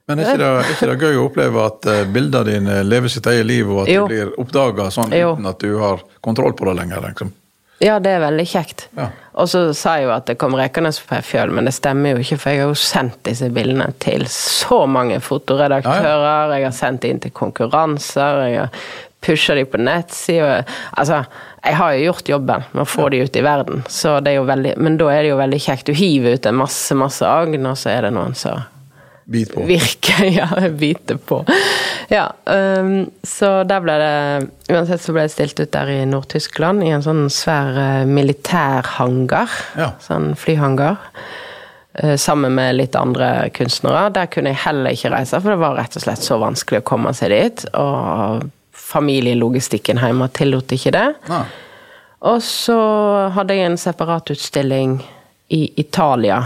Men 0.07 0.19
er 0.19 0.33
ikke, 0.33 0.39
det, 0.41 0.47
er 0.47 0.71
ikke 0.73 0.89
det 0.89 0.97
gøy 1.07 1.15
å 1.15 1.27
oppleve 1.29 1.63
at 1.63 1.87
uh, 1.87 2.01
bildene 2.11 2.43
dine 2.49 2.79
lever 2.83 3.11
sitt 3.11 3.27
eget 3.31 3.47
liv, 3.47 3.69
og 3.71 3.85
at 3.85 3.91
jo. 3.93 4.03
du 4.03 4.11
blir 4.11 4.33
oppdaga 4.41 4.89
sånn 4.91 5.15
jo. 5.15 5.31
uten 5.37 5.47
at 5.47 5.63
du 5.63 5.77
har 5.79 6.03
kontroll 6.19 6.55
på 6.59 6.67
det 6.67 6.73
lenger? 6.81 7.05
liksom? 7.07 7.31
Ja, 7.83 8.01
det 8.03 8.17
er 8.17 8.23
veldig 8.25 8.45
kjekt. 8.47 8.89
Ja. 8.99 9.07
Og 9.33 9.49
så 9.49 9.63
sa 9.77 9.95
jeg 9.97 10.07
jo 10.07 10.13
at 10.13 10.27
det 10.29 10.37
kom 10.41 10.57
rekende 10.57 10.91
på 10.93 11.17
ei 11.17 11.23
fjøl, 11.25 11.53
men 11.55 11.65
det 11.69 11.73
stemmer 11.75 12.13
jo 12.13 12.25
ikke, 12.25 12.37
for 12.41 12.53
jeg 12.53 12.61
har 12.61 12.69
jo 12.69 12.77
sendt 12.77 13.23
disse 13.25 13.49
bildene 13.53 13.89
til 14.03 14.27
så 14.29 14.83
mange 14.89 15.17
fotoredaktører, 15.23 16.53
jeg 16.53 16.67
har 16.67 16.77
sendt 16.77 17.01
dem 17.05 17.15
inn 17.15 17.23
til 17.23 17.33
konkurranser, 17.33 18.43
jeg 18.47 18.61
har 18.61 18.85
pusha 19.23 19.55
de 19.55 19.63
på 19.65 19.79
nettsida. 19.79 20.63
Altså, 20.99 21.23
jeg 21.63 21.79
har 21.79 21.95
jo 21.95 22.03
gjort 22.09 22.29
jobben 22.33 22.65
med 22.73 22.83
å 22.83 22.89
få 22.89 23.07
de 23.13 23.23
ut 23.23 23.39
i 23.39 23.45
verden, 23.45 23.85
så 23.87 24.17
det 24.19 24.33
er 24.33 24.41
jo 24.41 24.49
veldig 24.49 24.75
Men 24.83 24.99
da 24.99 25.09
er 25.13 25.23
det 25.23 25.31
jo 25.31 25.39
veldig 25.39 25.61
kjekt. 25.63 25.87
Du 25.87 25.97
hiver 25.97 26.35
ut 26.35 26.45
en 26.49 26.59
masse, 26.59 26.97
masse 26.99 27.25
agn, 27.25 27.65
og 27.65 27.79
så 27.79 27.93
er 27.93 28.07
det 28.07 28.13
noen 28.17 28.35
som 28.37 28.61
Bit 29.25 29.53
på. 29.53 29.63
Virke, 29.63 30.25
ja. 30.39 30.69
Bite 30.69 31.17
på. 31.17 31.45
Ja, 32.07 32.33
um, 32.45 33.11
så 33.23 33.63
der 33.63 33.83
ble 33.83 33.95
det 34.01 34.73
Uansett 34.73 35.01
så 35.03 35.15
ble 35.15 35.25
det 35.27 35.33
stilt 35.33 35.59
ut 35.59 35.71
der 35.71 35.91
i 35.91 36.01
Nord-Tyskland, 36.09 36.83
i 36.83 36.91
en 36.95 37.05
sånn 37.05 37.25
svær 37.31 37.71
uh, 37.77 38.09
militærhangar. 38.09 39.55
Ja. 39.79 39.93
Sånn 40.03 40.33
flyhangar. 40.39 40.99
Uh, 41.99 42.15
sammen 42.19 42.55
med 42.57 42.79
litt 42.79 42.97
andre 42.99 43.49
kunstnere. 43.55 44.09
Der 44.15 44.31
kunne 44.33 44.53
jeg 44.53 44.63
heller 44.65 44.95
ikke 44.95 45.13
reise, 45.13 45.39
for 45.39 45.53
det 45.53 45.61
var 45.63 45.77
rett 45.79 45.99
og 45.99 46.05
slett 46.05 46.25
så 46.25 46.39
vanskelig 46.41 46.83
å 46.83 46.87
komme 46.93 47.15
seg 47.15 47.35
dit. 47.35 47.65
Og 47.79 48.47
familielogistikken 48.93 50.01
hjemme 50.03 50.27
tillot 50.35 50.75
ikke 50.75 50.95
det. 50.95 51.09
Ja. 51.29 51.43
Og 52.23 52.39
så 52.43 52.79
hadde 53.35 53.55
jeg 53.55 53.71
en 53.71 53.79
separat 53.79 54.31
utstilling 54.31 54.97
i 55.53 55.65
Italia. 55.79 56.39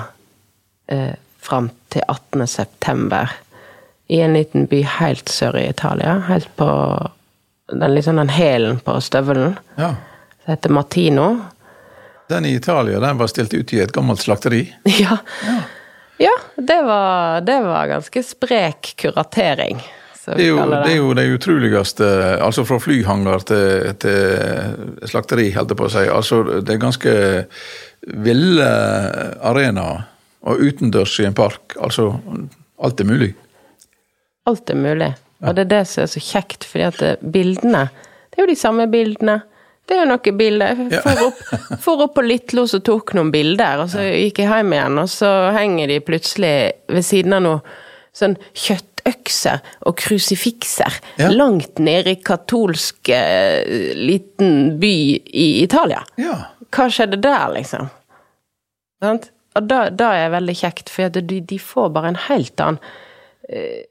Uh, 0.92 1.16
fram 1.48 1.70
til 1.94 2.04
18. 2.08 2.48
september. 2.48 3.32
I 4.08 4.22
en 4.24 4.36
liten 4.38 4.68
by 4.68 4.82
helt 5.00 5.30
sør 5.32 5.58
i 5.60 5.68
Italia. 5.70 6.20
Helt 6.28 6.50
på 6.56 6.70
den, 7.72 7.96
liksom 7.96 8.16
den 8.16 8.30
hælen 8.30 8.80
på 8.80 9.00
støvelen. 9.02 9.58
Ja. 9.76 9.96
Det 10.46 10.52
heter 10.56 10.70
Martino. 10.70 11.28
Den 12.28 12.46
i 12.46 12.56
Italia 12.56 13.00
den 13.00 13.18
var 13.18 13.28
stilt 13.28 13.54
ut 13.54 13.74
i 13.74 13.82
et 13.84 13.92
gammelt 13.96 14.24
slakteri? 14.24 14.66
Ja. 15.00 15.18
ja. 15.44 15.60
ja 16.18 16.36
det, 16.56 16.82
var, 16.84 17.42
det, 17.42 17.60
var, 17.62 17.88
ganske 17.88 18.24
sprek 18.24 18.94
kuratering. 18.98 19.84
Det 20.28 20.44
er, 20.44 20.48
jo, 20.50 20.58
det. 20.60 20.82
det 20.84 20.92
er, 20.92 20.98
jo, 20.98 21.12
det 21.16 21.24
utroligste 21.32 22.08
Altså 22.44 22.66
fra 22.68 22.82
flyhanger 22.84 23.46
til, 23.48 23.94
til 23.96 25.08
slakteri, 25.08 25.54
holdt 25.56 25.72
jeg 25.72 25.80
på 25.80 25.88
å 25.88 25.94
si. 25.94 26.04
Altså, 26.12 26.42
det 26.60 26.74
er 26.74 26.82
ganske 26.82 27.14
ville 28.28 28.68
arenaer 29.48 30.04
og 30.48 30.62
utendørs 30.64 31.18
i 31.20 31.28
en 31.28 31.36
park. 31.38 31.76
Altså, 31.84 32.10
alt 32.84 33.02
er 33.04 33.10
mulig. 33.10 33.34
Alt 34.48 34.72
er 34.72 34.80
mulig. 34.80 35.12
Og 35.44 35.54
det 35.54 35.68
er 35.68 35.72
det 35.76 35.84
som 35.92 36.06
er 36.06 36.10
så 36.10 36.22
kjekt, 36.24 36.66
fordi 36.66 36.88
at 36.88 37.22
bildene 37.22 37.88
Det 38.32 38.40
er 38.40 38.46
jo 38.48 38.54
de 38.54 38.60
samme 38.60 38.86
bildene. 38.90 39.42
Det 39.88 39.96
er 39.96 40.04
jo 40.04 40.10
noen 40.12 40.38
bilder. 40.38 40.82
Jeg 40.92 41.02
for 41.02 41.22
opp, 41.26 41.38
for 41.82 42.04
opp 42.06 42.16
på 42.18 42.24
Litlo 42.26 42.66
og 42.68 42.84
tok 42.86 43.14
noen 43.18 43.32
bilder, 43.34 43.82
og 43.86 43.90
så 43.94 44.04
gikk 44.04 44.42
jeg 44.44 44.52
hjem 44.52 44.74
igjen, 44.76 45.00
og 45.02 45.08
så 45.10 45.30
henger 45.56 45.90
de 45.94 46.00
plutselig 46.06 46.52
ved 46.92 47.06
siden 47.08 47.38
av 47.38 47.42
noe 47.46 47.62
sånn 48.18 48.36
kjøttøkser 48.58 49.64
og 49.88 49.96
krusifikser 50.02 51.00
Ja. 51.22 51.30
langt 51.32 51.80
nede 51.80 52.14
i 52.18 52.20
katolsk 52.22 53.10
eh, 53.10 53.96
liten 53.96 54.78
by 54.82 54.94
i 55.34 55.48
Italia. 55.64 56.04
Ja. 56.20 56.36
Hva 56.68 56.90
skjedde 56.92 57.22
der, 57.24 57.48
liksom? 57.56 57.88
Sant? 59.02 59.32
Og 59.58 59.68
da, 59.70 59.88
da 59.90 60.12
er 60.14 60.34
veldig 60.36 60.54
kjekt, 60.60 60.90
for 60.94 61.10
de, 61.18 61.40
de 61.50 61.58
får 61.62 61.90
bare 61.96 62.12
en 62.14 62.20
helt 62.28 62.62
annen 62.62 62.78
eh, 63.50 63.86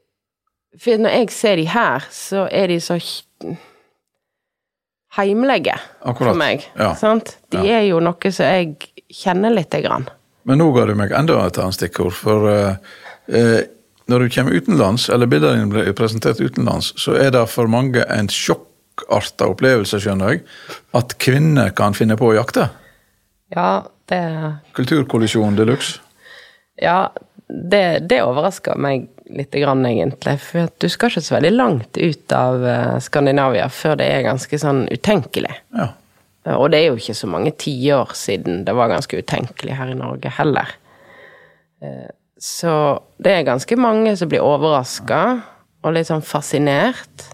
For 0.79 0.99
når 1.01 1.15
jeg 1.19 1.31
ser 1.33 1.55
de 1.59 1.65
her, 1.73 2.05
så 2.13 2.45
er 2.53 2.67
de 2.71 2.77
så 2.83 2.97
heimlige 5.17 5.73
Akkurat. 6.01 6.27
for 6.31 6.37
meg. 6.37 6.67
Ja. 6.77 6.91
Sant? 6.95 7.37
De 7.49 7.57
Ja. 7.57 7.79
er 7.79 7.87
jo 7.87 7.99
noe 8.03 8.31
som 8.31 8.45
jeg 8.45 8.75
kjenner 9.09 9.53
lite 9.55 9.81
grann. 9.81 10.07
Men 10.45 10.59
nå 10.61 10.69
ga 10.75 10.85
du 10.85 10.93
meg 10.95 11.11
enda 11.11 11.39
et 11.47 11.57
annet 11.57 11.73
stikkord. 11.75 12.13
For 12.13 12.47
eh, 12.51 12.75
eh, 13.27 13.63
når 14.07 14.19
du 14.19 14.29
kommer 14.35 14.53
utenlands, 14.55 15.09
eller 15.09 15.27
bildene 15.27 15.59
dine 15.65 15.71
blir 15.73 15.93
presentert 15.97 16.39
utenlands, 16.39 16.93
så 17.01 17.15
er 17.19 17.31
det 17.35 17.47
for 17.49 17.67
mange 17.67 18.05
en 18.13 18.27
sjokkarta 18.31 19.49
opplevelse, 19.49 19.99
skjønner 19.99 20.29
jeg, 20.37 20.43
at 20.95 21.17
kvinner 21.19 21.73
kan 21.75 21.93
finne 21.97 22.15
på 22.19 22.29
å 22.31 22.37
jakte. 22.37 22.69
Ja, 23.55 23.83
det 24.11 24.21
Kulturkollisjon 24.77 25.55
de 25.57 25.65
luxe. 25.69 25.99
Ja, 26.81 27.09
det, 27.47 28.07
det 28.09 28.19
overrasker 28.23 28.77
meg 28.77 29.07
litt, 29.33 29.51
grann, 29.51 29.85
egentlig. 29.87 30.35
For 30.43 30.69
du 30.79 30.87
skal 30.91 31.11
ikke 31.11 31.23
så 31.25 31.35
veldig 31.37 31.53
langt 31.55 31.97
ut 31.97 32.35
av 32.35 32.65
eh, 32.67 32.97
Skandinavia 33.03 33.65
før 33.73 33.97
det 33.99 34.07
er 34.13 34.27
ganske 34.27 34.59
sånn 34.61 34.85
utenkelig. 34.93 35.55
Ja. 35.75 35.89
Og 36.55 36.69
det 36.71 36.79
er 36.79 36.91
jo 36.91 36.99
ikke 37.01 37.17
så 37.17 37.27
mange 37.27 37.51
tiår 37.59 38.13
siden 38.15 38.61
det 38.63 38.75
var 38.77 38.87
ganske 38.93 39.19
utenkelig 39.19 39.75
her 39.75 39.89
i 39.91 39.97
Norge 39.99 40.31
heller. 40.37 40.69
Eh, 41.83 42.07
Så 42.39 42.71
det 43.17 43.31
er 43.33 43.47
ganske 43.47 43.75
mange 43.81 44.13
som 44.15 44.29
blir 44.29 44.45
overraska 44.45 45.21
og 45.83 45.95
litt 45.95 46.07
sånn 46.07 46.21
fascinert. 46.21 47.31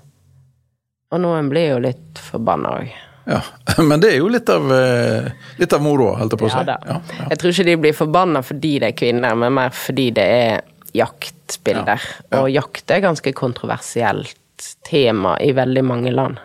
Og 1.12 1.20
noen 1.22 1.50
blir 1.52 1.74
jo 1.74 1.82
litt 1.84 2.22
forbanna 2.32 2.78
òg. 2.80 2.94
Ja. 3.26 3.42
Men 3.90 4.04
det 4.04 4.14
er 4.14 4.20
jo 4.20 4.30
litt 4.32 4.50
av, 4.52 4.70
eh, 4.76 5.32
litt 5.62 5.74
av 5.74 5.84
moroa, 5.84 6.18
holdt 6.20 6.36
jeg 6.36 6.44
på 6.44 6.50
å 6.50 6.54
si. 6.54 6.64
Ja. 6.68 6.78
Ja, 6.90 7.00
ja. 7.20 7.28
Jeg 7.32 7.42
tror 7.42 7.56
ikke 7.56 7.68
de 7.70 7.80
blir 7.86 7.98
forbanna 7.98 8.44
fordi 8.46 8.78
det 8.84 8.94
er 8.94 8.98
kvinner, 9.00 9.36
men 9.40 9.56
mer 9.58 9.76
fordi 9.76 10.10
det 10.16 10.30
er 10.38 10.64
jaktbilder. 10.94 12.08
Ja, 12.08 12.24
ja. 12.30 12.42
Og 12.42 12.50
jakt 12.54 12.94
er 12.94 13.04
ganske 13.04 13.36
kontroversielt 13.38 14.68
tema 14.88 15.38
i 15.42 15.52
veldig 15.56 15.84
mange 15.86 16.14
land. 16.14 16.42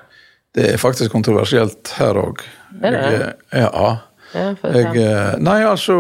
Det 0.57 0.73
er 0.75 0.81
faktisk 0.81 1.13
kontroversielt 1.13 1.93
her 1.99 2.19
òg. 2.19 2.45
Det? 2.83 2.93
Ja. 3.53 3.97
Ja, 4.35 4.53
Jeg, 4.61 4.93
eh, 5.01 5.39
nei, 5.41 5.63
altså 5.65 5.95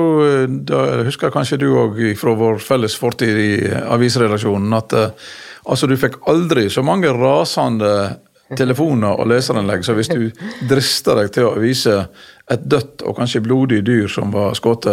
da 0.69 0.83
husker 1.07 1.33
kanskje 1.33 1.57
du 1.62 1.71
òg 1.81 2.01
fra 2.21 2.35
vår 2.37 2.59
felles 2.61 2.97
fortid 3.01 3.38
i 3.41 3.53
avisredaksjonen 3.73 4.75
at 4.77 4.93
eh, 4.99 5.31
altså 5.64 5.88
du 5.88 5.95
fikk 5.97 6.19
aldri 6.29 6.67
så 6.69 6.85
mange 6.85 7.09
rasende 7.17 8.19
telefoner 8.56 9.20
og 9.20 9.28
leseranlegg, 9.28 9.84
så 9.84 9.96
hvis 9.98 10.11
du 10.12 10.30
drister 10.70 11.20
deg 11.20 11.32
til 11.34 11.48
å 11.50 11.58
vise 11.61 12.00
et 12.48 12.64
dødt 12.64 13.04
og 13.04 13.18
kanskje 13.18 13.42
blodig 13.44 13.82
dyr 13.84 14.08
som 14.08 14.32
var 14.32 14.54
skutt 14.56 14.87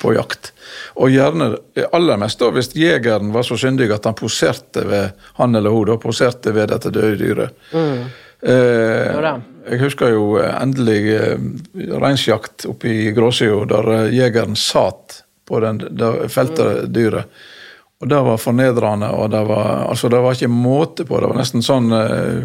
på 0.00 0.12
jakt. 0.12 0.52
Og 1.00 1.14
gjerne 1.14 1.54
aller 1.96 2.20
mest 2.20 2.42
da 2.42 2.50
hvis 2.52 2.74
jegeren 2.76 3.32
var 3.32 3.46
så 3.48 3.56
syndig 3.56 3.88
at 3.94 4.04
han 4.04 4.18
poserte 4.18 4.84
ved 4.84 5.16
han 5.40 5.56
eller 5.56 5.72
hun 5.72 5.88
da, 5.88 5.96
poserte 6.02 6.52
ved 6.52 6.68
dette 6.74 6.92
døde 6.92 7.16
dyret. 7.22 7.72
Eh, 8.38 9.16
jeg 9.68 9.80
husker 9.82 10.12
jo 10.14 10.26
eh, 10.40 10.52
endelig 10.62 11.00
eh, 11.16 11.40
reinsjakt 11.98 12.68
oppe 12.70 12.90
i 12.92 13.12
Gråsida, 13.16 13.64
der 13.68 13.90
eh, 13.96 14.12
jegeren 14.16 14.56
satt 14.58 15.22
på 15.48 15.60
den, 15.64 15.80
det 15.98 16.28
felte 16.32 16.86
dyret. 16.92 17.30
Og 17.98 18.06
det 18.08 18.18
var 18.22 18.36
fornedrende, 18.38 19.08
og 19.10 19.30
det 19.30 19.40
var, 19.48 19.88
altså, 19.90 20.08
det 20.08 20.20
var 20.22 20.36
ikke 20.36 20.48
måte 20.48 21.02
på. 21.04 21.18
Det 21.18 21.30
var 21.32 21.38
nesten 21.40 21.64
sånn 21.66 21.90
uh, 21.90 22.44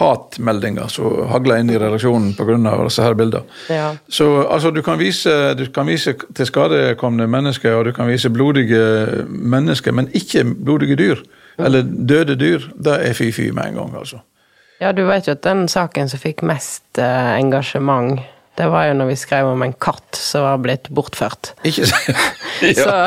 hatmeldinger 0.00 0.90
som 0.90 1.28
hagla 1.30 1.60
inn 1.60 1.70
i 1.70 1.78
redaksjonen 1.78 2.32
pga. 2.34 2.56
disse 2.82 3.04
her 3.04 3.14
bildene. 3.14 3.46
Ja. 3.70 3.92
Så 4.08 4.26
altså, 4.48 4.72
du 4.74 4.82
kan, 4.82 4.98
vise, 4.98 5.54
du 5.54 5.68
kan 5.70 5.86
vise 5.86 6.16
til 6.34 6.48
skadekomne 6.48 7.28
mennesker, 7.30 7.76
og 7.78 7.86
du 7.86 7.92
kan 7.94 8.10
vise 8.10 8.32
blodige 8.34 8.82
mennesker, 9.28 9.94
men 9.94 10.10
ikke 10.10 10.42
blodige 10.58 10.98
dyr. 10.98 11.22
Eller 11.60 11.86
døde 11.86 12.34
dyr. 12.34 12.66
Det 12.74 12.98
er 13.06 13.14
fy-fy 13.14 13.50
med 13.54 13.70
en 13.70 13.80
gang, 13.82 13.96
altså. 14.02 14.18
Ja, 14.80 14.92
du 14.96 15.04
vet 15.06 15.28
jo 15.28 15.36
at 15.36 15.44
den 15.44 15.66
saken 15.68 16.08
som 16.08 16.18
fikk 16.22 16.42
mest 16.48 16.98
eh, 16.98 17.32
engasjement, 17.36 18.22
det 18.60 18.66
var 18.68 18.90
jo 18.90 18.96
når 18.98 19.08
vi 19.08 19.16
skrev 19.16 19.48
om 19.48 19.62
en 19.64 19.72
katt 19.80 20.18
som 20.20 20.44
var 20.44 20.60
blitt 20.60 20.90
bortført. 20.92 21.54
Ikke 21.64 21.86
så 21.90 21.96
ja. 22.60 22.98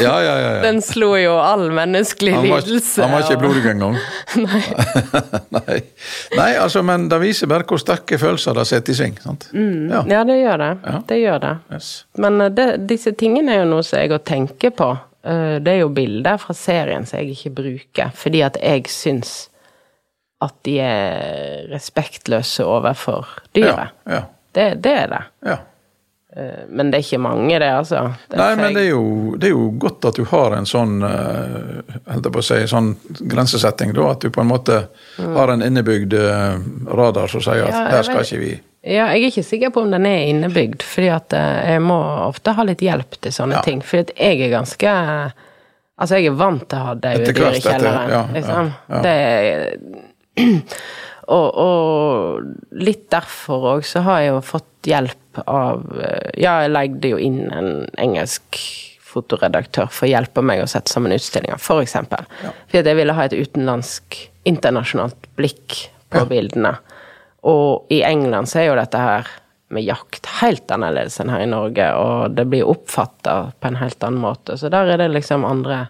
Ja, 0.00 0.14
ja, 0.18 0.34
ja, 0.34 0.50
ja. 0.56 0.62
den 0.64 0.80
slo 0.82 1.12
jo 1.20 1.36
all 1.38 1.68
menneskelig 1.74 2.34
Han 2.34 2.48
var, 2.50 2.64
lidelse. 2.66 3.04
han 3.04 3.14
var 3.14 3.22
ikke 3.22 3.38
blodig 3.44 3.64
engang. 3.70 3.96
Nei. 4.46 4.62
Nei. 5.56 5.78
Nei, 6.36 6.50
altså, 6.58 6.82
men 6.86 7.06
det 7.12 7.20
viser 7.22 7.50
bare 7.50 7.66
hvor 7.70 7.80
sterke 7.80 8.18
følelser 8.20 8.58
det 8.58 8.66
setter 8.70 8.96
i 8.96 8.98
sving. 8.98 9.16
sant? 9.22 9.46
Ja. 9.54 10.02
Ja, 10.10 10.24
det 10.26 10.40
gjør 10.40 10.64
det. 10.64 10.70
Det 11.08 11.20
gjør 11.22 11.42
det. 11.46 11.54
Yes. 11.76 11.90
Men 12.18 12.40
eh, 12.44 12.50
det, 12.56 12.68
disse 12.90 13.14
tingene 13.18 13.54
er 13.54 13.62
jo 13.64 13.70
noe 13.76 13.86
som 13.86 14.00
jeg 14.02 14.10
har 14.12 14.24
tenkt 14.26 14.50
tenker 14.50 14.70
på. 14.76 14.90
Eh, 15.24 15.58
Det 15.62 15.72
er 15.76 15.80
jo 15.84 15.88
bilder 15.94 16.38
fra 16.40 16.54
serien 16.56 17.06
som 17.06 17.20
jeg 17.20 17.36
ikke 17.36 17.54
bruker, 17.62 18.10
fordi 18.16 18.42
at 18.46 18.56
jeg 18.62 18.88
syns 18.90 19.48
at 20.40 20.54
de 20.64 20.78
er 20.80 21.66
respektløse 21.72 22.64
overfor 22.64 23.26
dyret. 23.56 23.90
Ja, 24.06 24.14
ja, 24.14 24.22
Det, 24.52 24.68
det 24.82 24.94
er 25.04 25.08
det. 25.16 25.24
ja. 25.46 25.56
Eh, 26.36 26.64
Men 26.68 26.90
det 26.92 26.98
er 27.00 27.02
ikke 27.02 27.18
mange, 27.18 27.58
det, 27.58 27.66
altså. 27.74 28.04
Det 28.30 28.38
Nei, 28.38 28.54
men 28.56 28.74
det 28.74 28.84
er, 28.84 28.90
jo, 28.92 29.34
det 29.36 29.48
er 29.48 29.50
jo 29.50 29.64
godt 29.82 30.04
at 30.12 30.14
du 30.14 30.24
har 30.30 30.54
en 30.54 30.66
sånn 30.70 31.02
eh, 31.02 31.80
holdt 32.12 32.28
jeg 32.28 32.32
på 32.36 32.38
å 32.38 32.46
si, 32.46 32.58
sånn 32.70 32.92
grensesetting, 33.32 33.92
da. 33.96 34.12
At 34.12 34.20
du 34.22 34.30
på 34.30 34.40
en 34.44 34.46
måte 34.52 34.76
har 35.18 35.50
en 35.56 35.62
innebygd 35.66 36.14
eh, 36.14 36.60
radar 36.94 37.26
som 37.32 37.42
sier 37.42 37.66
at 37.66 37.74
Mm. 37.74 37.80
Ja, 37.82 37.96
her 37.96 38.02
skal 38.06 38.22
vet- 38.22 38.30
ikke 38.32 38.44
vi 38.44 38.52
Ja, 38.94 39.08
jeg 39.12 39.24
er 39.24 39.28
ikke 39.28 39.44
sikker 39.44 39.70
på 39.74 39.82
om 39.82 39.90
den 39.90 40.06
er 40.06 40.22
innebygd, 40.30 40.82
fordi 40.86 41.10
at 41.12 41.34
jeg 41.36 41.82
må 41.84 41.98
ofte 42.30 42.54
ha 42.56 42.62
litt 42.64 42.80
hjelp 42.80 43.18
til 43.20 43.32
sånne 43.32 43.58
Ja. 43.58 43.60
ting. 43.66 43.82
Fordi 43.82 44.00
at 44.08 44.12
jeg 44.16 44.40
er 44.40 44.54
ganske 44.58 44.94
Altså, 46.00 46.16
jeg 46.16 46.26
er 46.30 46.38
vant 46.38 46.62
til 46.66 46.78
å 46.78 46.84
ha 46.86 46.94
daue 46.94 47.18
dyr 47.26 47.50
i 47.50 47.60
kjelleren, 47.60 48.08
ja, 48.08 48.22
liksom. 48.32 48.70
Det 49.02 49.10
er 49.10 49.76
og, 51.30 51.48
og 51.54 52.76
litt 52.80 53.06
derfor 53.12 53.66
òg 53.76 53.84
så 53.86 54.02
har 54.06 54.20
jeg 54.24 54.32
jo 54.34 54.40
fått 54.46 54.88
hjelp 54.90 55.40
av 55.46 55.82
eh, 56.00 56.30
Ja, 56.42 56.60
jeg 56.64 56.72
legde 56.74 57.10
jo 57.12 57.18
inn 57.22 57.42
en 57.54 57.72
engelsk 58.00 58.58
fotoredaktør 59.10 59.88
for 59.90 60.06
å 60.06 60.10
hjelpe 60.12 60.42
meg 60.46 60.62
å 60.62 60.68
sette 60.70 60.92
sammen 60.92 61.10
utstillinger, 61.16 61.58
for 61.58 61.82
eksempel. 61.82 62.22
Fordi 62.70 62.84
jeg 62.92 62.98
ville 63.00 63.14
ha 63.16 63.24
et 63.26 63.34
utenlandsk, 63.34 64.20
internasjonalt 64.46 65.26
blikk 65.38 65.80
på 66.10 66.22
Ja. 66.22 66.28
bildene. 66.30 66.76
Og 67.42 67.90
i 67.90 68.02
England 68.06 68.46
så 68.50 68.60
er 68.60 68.68
jo 68.68 68.76
dette 68.78 68.98
her 69.02 69.26
med 69.70 69.82
jakt 69.86 70.26
helt 70.40 70.70
annerledes 70.70 71.18
enn 71.22 71.30
her 71.30 71.42
i 71.42 71.50
Norge, 71.50 71.88
og 71.98 72.36
det 72.38 72.44
blir 72.50 72.66
oppfatta 72.70 73.52
på 73.60 73.68
en 73.70 73.80
helt 73.82 74.02
annen 74.06 74.22
måte. 74.22 74.56
Så 74.58 74.70
der 74.70 74.86
er 74.94 74.98
det 75.02 75.10
liksom 75.14 75.44
andre 75.46 75.88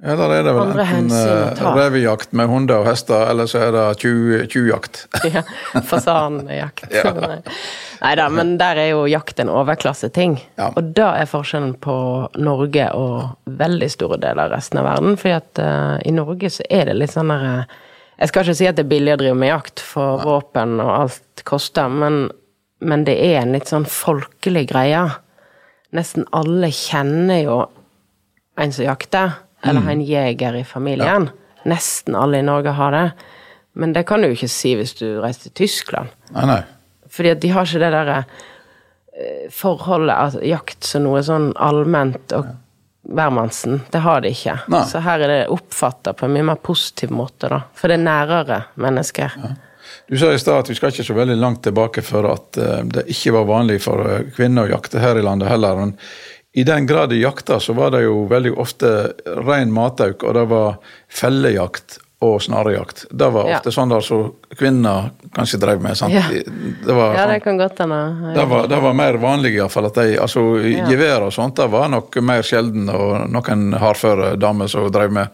Ja, 0.00 0.14
der 0.16 0.32
er 0.32 0.44
det 0.46 0.52
vel 0.56 0.62
Andre 0.62 0.84
enten 0.96 1.56
ta. 1.58 1.74
revejakt 1.76 2.30
med 2.32 2.48
hunder 2.48 2.80
og 2.80 2.86
hester, 2.88 3.26
eller 3.28 3.44
så 3.50 3.58
er 3.66 3.74
det 3.74 3.82
tju- 4.00 4.46
tjuvjakt. 4.48 5.02
ja, 5.34 5.42
fasanjakt. 5.84 6.86
Nei 8.00 8.14
da, 8.16 8.28
men 8.32 8.54
der 8.60 8.80
er 8.80 8.88
jo 8.94 9.02
jakt 9.10 9.42
en 9.44 9.50
overklasseting. 9.52 10.38
Ja. 10.56 10.70
Og 10.72 10.94
da 10.96 11.10
er 11.20 11.28
forskjellen 11.28 11.74
på 11.84 11.96
Norge 12.40 12.86
og 12.96 13.52
veldig 13.60 13.90
store 13.92 14.16
deler 14.22 14.46
av 14.46 14.54
resten 14.56 14.80
av 14.80 14.88
verden. 14.88 15.18
fordi 15.20 15.34
at 15.36 15.60
uh, 15.60 15.98
i 16.08 16.14
Norge 16.16 16.48
så 16.54 16.64
er 16.70 16.88
det 16.88 16.96
litt 16.96 17.12
sånn 17.12 17.28
der 17.34 17.44
eh, 17.50 17.76
Jeg 18.20 18.28
skal 18.32 18.44
ikke 18.48 18.56
si 18.56 18.66
at 18.70 18.76
det 18.80 18.86
er 18.86 18.90
billig 18.94 19.12
å 19.14 19.20
drive 19.20 19.36
med 19.36 19.48
jakt, 19.52 19.80
for 19.84 20.24
våpen 20.24 20.80
og 20.80 20.90
alt 20.92 21.44
koster, 21.48 21.88
men, 21.92 22.30
men 22.80 23.04
det 23.04 23.14
er 23.20 23.38
en 23.42 23.52
litt 23.56 23.68
sånn 23.68 23.84
folkelig 23.88 24.66
greie. 24.72 25.04
Nesten 25.96 26.24
alle 26.36 26.68
kjenner 26.72 27.40
jo 27.44 27.60
en 28.60 28.72
som 28.76 28.84
jakter, 28.84 29.38
eller 29.62 29.84
har 29.84 29.92
en 29.92 30.04
jeger 30.04 30.56
i 30.56 30.64
familien. 30.64 31.28
Nesten 31.68 32.16
alle 32.16 32.40
i 32.40 32.46
Norge 32.46 32.72
har 32.76 32.96
det. 32.96 33.04
Men 33.72 33.92
det 33.92 34.06
kan 34.08 34.22
du 34.22 34.30
jo 34.30 34.38
ikke 34.38 34.50
si 34.50 34.74
hvis 34.78 34.96
du 34.98 35.06
reiser 35.20 35.48
til 35.48 35.66
Tyskland. 35.66 36.14
Nei, 36.34 36.46
nei. 36.48 36.62
Fordi 37.10 37.34
at 37.34 37.42
de 37.42 37.52
har 37.54 37.68
ikke 37.68 37.82
det 37.82 37.92
derre 37.94 38.18
eh, 38.22 39.46
forholdet 39.54 40.16
av 40.16 40.40
jakt 40.46 40.86
som 40.86 41.06
noe 41.06 41.22
sånn 41.26 41.50
allment 41.60 42.34
og 42.36 42.50
hvermannsen. 43.10 43.80
Det 43.90 44.02
har 44.04 44.22
de 44.24 44.32
ikke. 44.34 44.56
Nei. 44.70 44.84
Så 44.88 45.02
her 45.04 45.24
er 45.24 45.32
det 45.32 45.40
oppfatta 45.52 46.14
på 46.16 46.26
en 46.26 46.36
mye 46.36 46.50
mer 46.52 46.60
positiv 46.62 47.12
måte, 47.14 47.50
da. 47.50 47.62
For 47.74 47.90
det 47.90 47.98
er 48.00 48.06
nærere 48.06 48.62
mennesker. 48.80 49.36
Du 50.10 50.18
sa 50.18 50.32
i 50.34 50.38
stad 50.38 50.64
at 50.64 50.70
vi 50.70 50.76
skal 50.78 50.92
ikke 50.92 51.06
så 51.06 51.16
veldig 51.16 51.38
langt 51.38 51.62
tilbake 51.66 52.02
for 52.06 52.28
at 52.30 52.58
eh, 52.60 52.82
det 52.96 53.06
ikke 53.14 53.34
var 53.38 53.48
vanlig 53.48 53.80
for 53.84 54.04
eh, 54.06 54.28
kvinner 54.34 54.66
å 54.68 54.74
jakte 54.76 55.02
her 55.02 55.18
i 55.18 55.24
landet 55.24 55.50
heller. 55.50 55.78
Men 55.78 55.96
i 56.52 56.64
den 56.66 56.86
grad 56.86 57.10
de 57.10 57.20
jakta, 57.20 57.60
så 57.60 57.72
var 57.76 57.90
det 57.94 58.02
jo 58.04 58.24
veldig 58.30 58.56
ofte 58.58 59.12
ren 59.46 59.70
matauk, 59.72 60.24
og 60.26 60.34
det 60.34 60.46
var 60.50 60.78
fellejakt 61.08 61.98
og 62.20 62.42
snarejakt. 62.42 63.06
Det 63.10 63.28
var 63.32 63.46
Ja. 63.48 63.56
ofte 63.58 63.70
sånn 63.72 63.88
der 63.88 64.00
som 64.04 64.32
kvinner 64.56 65.10
kanskje 65.32 65.60
drev 65.60 65.80
med. 65.80 65.96
sant? 65.96 66.12
Ja. 66.12 66.22
Det 66.28 66.92
var 66.92 67.14
Ja, 67.14 67.22
sånn, 67.24 67.32
det 67.32 67.42
kan 67.44 67.56
godt 67.58 67.78
hende. 67.78 68.34
det 68.34 68.44
var, 68.48 68.66
det 68.68 68.80
var 68.82 68.92
mer 68.92 69.12
vanlig 69.14 69.54
iallfall 69.56 69.84
altså 69.90 70.60
Ja. 70.60 70.84
Gevær 70.86 71.22
og 71.22 71.32
sånt 71.32 71.54
det 71.56 71.70
var 71.70 71.88
nok 71.88 72.16
mer 72.22 72.42
sjelden, 72.42 72.90
og 72.90 73.30
noen 73.30 73.72
hardføre 73.78 74.36
damer 74.38 74.66
som 74.68 74.90
drev 74.90 75.10
med. 75.12 75.28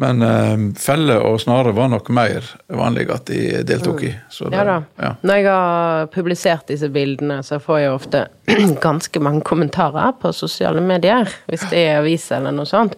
Men 0.00 0.22
eh, 0.24 0.62
felle 0.80 1.18
og 1.20 1.40
snare 1.42 1.74
var 1.76 1.90
nok 1.92 2.08
mer 2.16 2.46
vanlig 2.72 3.04
at 3.12 3.26
de 3.28 3.60
deltok 3.68 4.04
i. 4.08 4.12
Så 4.32 4.48
det, 4.48 4.56
Ja 4.56 4.64
da. 4.64 4.76
ja. 4.96 5.10
Når 5.20 5.40
jeg 5.40 5.48
har 5.50 6.06
publisert 6.14 6.70
disse 6.72 6.88
bildene, 6.92 7.42
så 7.44 7.58
får 7.60 7.82
jeg 7.82 7.92
ofte 7.92 8.22
ganske 8.86 9.20
mange 9.20 9.44
kommentarer 9.44 10.14
på 10.22 10.32
sosiale 10.32 10.80
medier, 10.80 11.28
hvis 11.52 11.68
det 11.68 11.84
er 11.84 12.00
aviser 12.00 12.38
eller 12.40 12.56
noe 12.56 12.70
sånt. 12.70 12.96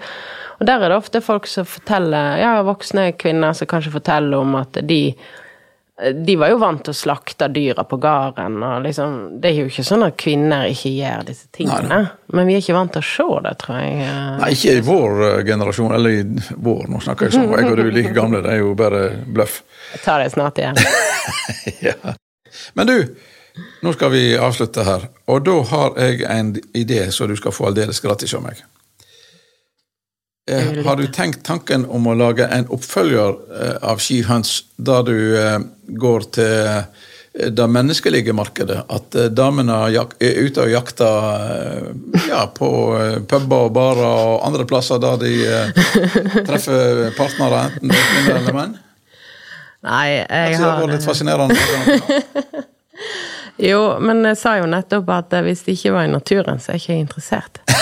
Og 0.60 0.66
der 0.68 0.78
er 0.78 0.92
det 0.92 1.00
ofte 1.00 1.24
folk 1.24 1.48
som 1.50 1.66
forteller, 1.66 2.36
ja, 2.38 2.54
voksne 2.62 3.08
kvinner 3.18 3.56
som 3.58 3.66
kanskje 3.66 3.96
forteller 3.96 4.38
om 4.38 4.54
at 4.60 4.78
de 4.86 5.02
de 6.26 6.36
var 6.36 6.48
jo 6.48 6.56
vant 6.56 6.80
til 6.80 6.94
å 6.94 6.96
slakte 6.96 7.50
dyra 7.52 7.84
på 7.84 7.98
gården, 8.00 8.62
og 8.64 8.86
liksom 8.86 9.16
Det 9.40 9.50
er 9.50 9.58
jo 9.60 9.68
ikke 9.68 9.84
sånn 9.84 10.06
at 10.06 10.16
kvinner 10.18 10.64
ikke 10.72 10.92
gjør 10.96 11.26
disse 11.28 11.50
tingene. 11.52 11.98
Men 12.32 12.48
vi 12.48 12.56
er 12.56 12.64
ikke 12.64 12.78
vant 12.78 12.94
til 12.96 13.04
å 13.04 13.08
se 13.10 13.26
det, 13.44 13.52
tror 13.60 13.78
jeg. 13.82 14.08
Nei, 14.40 14.48
ikke 14.56 14.78
i 14.78 14.86
vår 14.86 15.22
eh, 15.26 15.42
generasjon, 15.50 15.92
eller 15.98 16.16
i 16.16 16.24
vår, 16.56 16.88
nå 16.88 17.02
snakker 17.04 17.28
jeg 17.28 17.36
sånn, 17.36 17.52
jeg 17.52 17.68
og 17.68 17.76
du 17.76 17.84
er 17.84 17.92
like 17.98 18.14
gamle, 18.16 18.40
det 18.44 18.54
er 18.54 18.62
jo 18.62 18.72
bare 18.78 19.04
bløff. 19.28 19.60
Jeg 19.92 20.04
tar 20.06 20.24
det 20.24 20.32
snart 20.32 20.62
igjen. 20.62 20.80
ja. 21.90 22.16
Men 22.78 22.88
du, 22.88 22.96
nå 23.84 23.92
skal 23.92 24.14
vi 24.16 24.26
avslutte 24.40 24.88
her, 24.88 25.10
og 25.28 25.44
da 25.44 25.60
har 25.74 26.04
jeg 26.08 26.24
en 26.32 26.54
idé 26.72 27.04
så 27.12 27.28
du 27.28 27.36
skal 27.36 27.52
få 27.52 27.68
aldeles 27.68 28.00
gratis 28.00 28.32
av 28.38 28.48
meg. 28.48 28.64
Eh, 30.50 30.84
har 30.84 30.96
du 30.96 31.06
tenkt 31.06 31.44
tanken 31.46 31.84
om 31.86 32.06
å 32.10 32.16
lage 32.18 32.48
en 32.50 32.66
oppfølger 32.74 33.36
eh, 33.62 33.76
av 33.86 34.00
Hunts 34.26 34.64
der 34.74 35.04
du 35.06 35.16
eh, 35.38 35.60
går 35.98 36.28
til 36.36 36.68
eh, 36.68 37.48
det 37.52 37.66
menneskelige 37.68 38.34
markedet? 38.36 38.82
At 38.92 39.16
eh, 39.18 39.30
damene 39.32 39.78
er 39.92 40.08
ute 40.18 40.64
og 40.64 40.72
jakter 40.72 41.28
eh, 41.32 42.22
ja, 42.28 42.46
på 42.52 42.70
puber 43.28 43.68
og 43.68 43.74
barer 43.76 44.06
og 44.08 44.46
andre 44.48 44.66
plasser 44.68 45.02
der 45.02 45.20
de 45.22 45.34
treffer 46.48 47.12
partnere, 47.18 47.68
enten 47.70 47.92
det 47.92 48.00
er 48.00 48.10
kvinner 48.12 48.40
eller 48.40 48.58
menn? 48.60 48.76
Nei, 49.82 50.06
jeg 50.14 50.60
har 50.60 50.76
det 50.78 50.84
var 50.84 50.92
litt 50.94 51.08
fascinerende. 51.08 51.56
Jo, 53.62 53.98
men 54.00 54.24
jeg 54.26 54.38
sa 54.40 54.54
jo 54.58 54.64
nettopp 54.66 55.10
at 55.12 55.34
hvis 55.44 55.60
det 55.66 55.76
ikke 55.76 55.92
var 55.94 56.06
i 56.08 56.10
naturen, 56.10 56.58
så 56.58 56.72
er 56.72 56.78
jeg 56.78 56.82
ikke 56.82 57.02
interessert. 57.04 57.60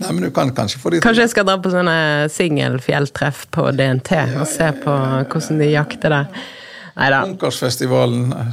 Nei, 0.00 0.12
men 0.14 0.24
du 0.24 0.30
kan 0.32 0.52
kanskje 0.56 0.80
få 0.80 0.92
de 0.92 1.00
Kanskje 1.04 1.26
jeg 1.26 1.32
skal 1.34 1.46
dra 1.48 1.58
på 1.60 1.72
sånne 1.72 2.28
singelfjelltreff 2.32 3.44
på 3.52 3.66
DNT 3.76 4.14
og 4.40 4.46
se 4.48 4.70
på 4.80 4.94
hvordan 5.28 5.60
de 5.60 5.68
jakter 5.74 6.14
der. 6.14 6.46
Nei 7.00 7.08
da. 7.12 7.22
Ungkarsfestivalen 7.24 8.28
en 8.34 8.52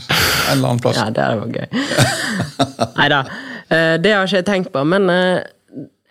eller 0.54 0.70
annen 0.70 0.82
plass. 0.84 0.98
Ja, 1.02 1.10
det 1.12 1.28
var 1.42 1.52
gøy. 1.52 1.68
Nei 3.02 3.08
da. 3.12 3.22
Det 3.68 4.14
har 4.14 4.24
ikke 4.24 4.40
jeg 4.40 4.48
tenkt 4.48 4.72
på, 4.72 4.84
men 4.88 5.10
eh, 5.12 5.42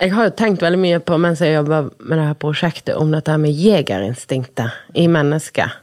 jeg 0.02 0.12
har 0.12 0.28
jo 0.28 0.34
tenkt 0.36 0.64
veldig 0.64 0.80
mye 0.80 0.98
på 1.00 1.16
mens 1.20 1.40
jeg 1.40 1.54
jobber 1.54 1.88
med 2.04 2.18
det 2.20 2.26
her 2.28 2.36
prosjektet, 2.40 2.98
om 3.00 3.14
dette 3.14 3.36
med 3.40 3.56
jegerinstinktet 3.56 4.96
i 5.00 5.06
mennesket. 5.08 5.78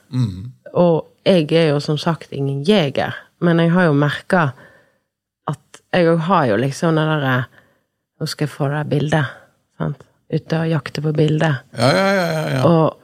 Og 0.78 1.08
jeg 1.26 1.50
er 1.58 1.72
jo 1.72 1.80
som 1.82 1.98
sagt 1.98 2.34
ingen 2.36 2.62
jeger, 2.68 3.16
men 3.42 3.62
jeg 3.64 3.74
har 3.74 3.90
jo 3.90 3.98
merka 3.98 4.52
at 5.50 5.82
jeg 5.94 6.18
har 6.28 6.46
jo 6.52 6.62
liksom 6.62 7.00
det 7.00 7.10
derre 7.10 7.36
Nå 8.22 8.28
skal 8.30 8.46
jeg 8.46 8.54
få 8.54 8.68
det 8.72 8.84
bildet. 8.88 9.32
Sant? 9.82 10.04
Ute 10.32 10.60
og 10.62 10.70
jakte 10.70 11.02
på 11.04 11.12
bildet. 11.18 11.66
Ja, 11.76 11.88
ja, 11.92 12.06
ja. 12.14 12.28
ja, 12.30 12.44
ja. 12.54 12.60
Og, 12.70 13.00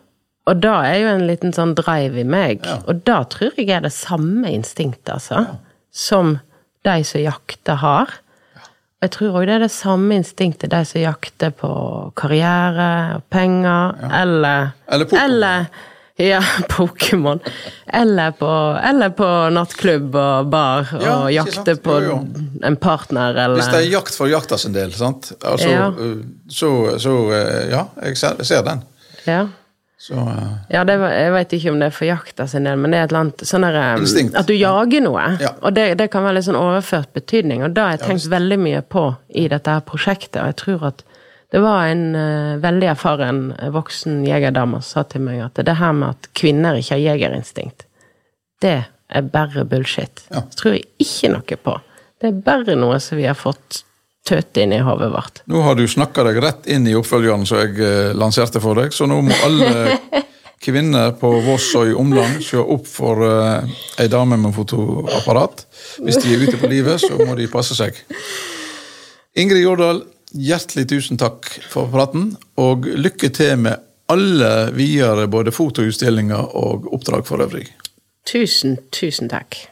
og 0.49 0.61
da 0.63 0.75
er 0.89 0.97
jo 1.03 1.09
en 1.13 1.27
liten 1.29 1.53
sånn 1.55 1.75
drive 1.77 2.19
i 2.21 2.25
meg. 2.27 2.63
Ja. 2.65 2.79
Og 2.89 3.03
da 3.07 3.19
tror 3.29 3.53
jeg 3.59 3.69
er 3.75 3.85
det 3.85 3.93
samme 3.95 4.49
instinktet, 4.55 5.11
altså. 5.19 5.45
Som 5.91 6.39
de 6.87 6.97
som 7.05 7.21
jakter, 7.21 7.79
har. 7.81 8.17
Og 8.99 9.05
jeg 9.07 9.11
tror 9.15 9.37
òg 9.39 9.45
det 9.47 9.53
er 9.59 9.63
det 9.63 9.71
samme 9.71 10.17
instinktet 10.19 10.71
de 10.73 10.81
som 10.87 10.99
jakter 11.01 11.53
på 11.55 11.69
karriere 12.19 12.89
og 13.19 13.23
penger, 13.31 13.95
eller 14.23 14.73
Eller 14.89 15.05
Pokémon. 15.05 15.23
Eller, 15.23 15.69
ja, 16.19 16.39
Pokémon. 16.73 17.39
Eller 17.93 18.31
på, 18.35 18.49
eller 18.89 19.13
på 19.15 19.29
nattklubb 19.55 20.15
og 20.19 20.49
bar 20.51 20.89
og 20.97 21.05
Ja, 21.05 21.15
jakte 21.39 21.77
på 21.79 21.95
Jo, 22.03 22.17
en 22.63 22.75
partner, 22.75 23.37
eller 23.45 23.55
Hvis 23.61 23.71
det 23.71 23.85
er 23.85 23.91
jakt 23.93 24.17
for 24.19 24.27
jakta 24.27 24.57
sin 24.59 24.75
del, 24.75 24.91
sant? 24.91 25.31
Altså, 25.47 25.69
Ja. 25.71 25.87
eh, 25.95 26.19
så, 26.51 26.73
så 26.99 27.15
eh, 27.37 27.69
Ja, 27.71 27.85
jeg 28.03 28.17
ser, 28.19 28.35
jeg 28.43 28.51
ser 28.51 28.67
den. 28.67 28.83
Ja. 29.27 29.45
Så 29.99 30.15
uh, 30.15 30.55
Ja, 30.71 30.85
det, 30.87 30.95
jeg 30.95 31.31
vet 31.35 31.53
ikke 31.57 31.73
om 31.73 31.81
det 31.81 31.89
er 31.89 31.95
for 31.95 32.07
jakta 32.07 32.45
sin 32.47 32.67
del, 32.67 32.79
men 32.79 32.93
det 32.93 33.01
er 33.01 33.07
et 33.07 33.11
eller 33.11 33.25
annet 33.25 33.41
sånn 33.49 33.65
der, 33.67 33.79
um. 33.99 34.29
At 34.39 34.47
du 34.47 34.55
jager 34.55 35.03
noe. 35.03 35.25
Ja. 35.43 35.51
Og 35.59 35.75
det, 35.75 35.89
det 35.99 36.07
kan 36.13 36.23
være 36.23 36.37
litt 36.37 36.47
sånn 36.47 36.59
overført 36.59 37.11
betydning, 37.17 37.65
og 37.67 37.75
det 37.75 37.83
har 37.83 37.97
jeg 37.97 38.05
tenkt 38.05 38.29
veldig 38.31 38.59
mye 38.63 38.83
på 38.95 39.09
i 39.35 39.49
dette 39.51 39.75
her 39.75 39.83
prosjektet. 39.83 40.39
Og 40.39 40.53
jeg 40.53 40.59
tror 40.63 40.85
at 40.93 41.03
det 41.51 41.63
var 41.65 41.89
en 41.89 42.05
uh, 42.15 42.55
veldig 42.63 42.89
erfaren 42.93 43.43
voksen 43.75 44.23
jegerdame 44.27 44.79
som 44.79 45.01
sa 45.01 45.05
til 45.09 45.25
meg 45.25 45.43
at 45.49 45.59
det 45.67 45.75
her 45.81 45.93
med 45.97 46.15
at 46.15 46.31
kvinner 46.37 46.79
ikke 46.79 46.95
har 46.95 47.05
jegerinstinkt, 47.09 47.87
det 48.63 48.77
er 49.09 49.29
bare 49.33 49.65
bullshit. 49.67 50.23
Ja. 50.29 50.45
Det 50.45 50.61
tror 50.61 50.77
jeg 50.77 50.87
ikke 51.01 51.33
noe 51.33 51.61
på. 51.67 51.75
Det 52.19 52.31
er 52.31 52.41
bare 52.45 52.79
noe 52.79 52.99
som 53.03 53.19
vi 53.19 53.27
har 53.27 53.37
fått 53.39 53.83
inn 54.31 54.73
i 54.73 54.81
hodet 54.83 55.11
vårt. 55.11 55.41
nå 55.45 55.61
har 55.65 55.75
du 55.75 55.87
snakka 55.87 56.23
deg 56.27 56.41
rett 56.43 56.67
inn 56.67 56.87
i 56.87 56.95
oppfølgeren 56.97 57.45
som 57.49 57.61
jeg 57.61 57.79
eh, 57.83 58.11
lanserte 58.17 58.61
for 58.63 58.79
deg, 58.79 58.93
så 58.93 59.07
nå 59.09 59.21
må 59.25 59.35
alle 59.45 59.99
kvinner 60.65 61.13
på 61.19 61.31
Voss 61.45 61.71
og 61.79 61.89
i 61.89 61.95
omland 61.97 62.43
se 62.43 62.59
opp 62.59 62.87
for 62.89 63.23
eh, 63.25 63.67
ei 64.01 64.07
dame 64.11 64.37
med 64.37 64.53
fotoapparat. 64.55 65.65
Hvis 66.03 66.21
de 66.21 66.33
er 66.35 66.45
ute 66.47 66.59
på 66.59 66.71
livet, 66.71 67.01
så 67.01 67.17
må 67.19 67.35
de 67.39 67.49
passe 67.51 67.77
seg. 67.77 67.97
Ingrid 69.39 69.63
Jordal, 69.63 70.03
hjertelig 70.33 70.89
tusen 70.89 71.19
takk 71.19 71.47
for 71.71 71.89
praten, 71.93 72.33
og 72.59 72.85
lykke 72.85 73.31
til 73.33 73.55
med 73.65 73.85
alle 74.09 74.71
videre 74.73 75.27
både 75.29 75.53
fotoutstillinger 75.53 76.55
og 76.57 76.89
oppdrag 76.93 77.27
for 77.29 77.45
øvrig. 77.45 77.67
Tusen, 78.25 78.77
tusen 78.91 79.29
takk. 79.29 79.69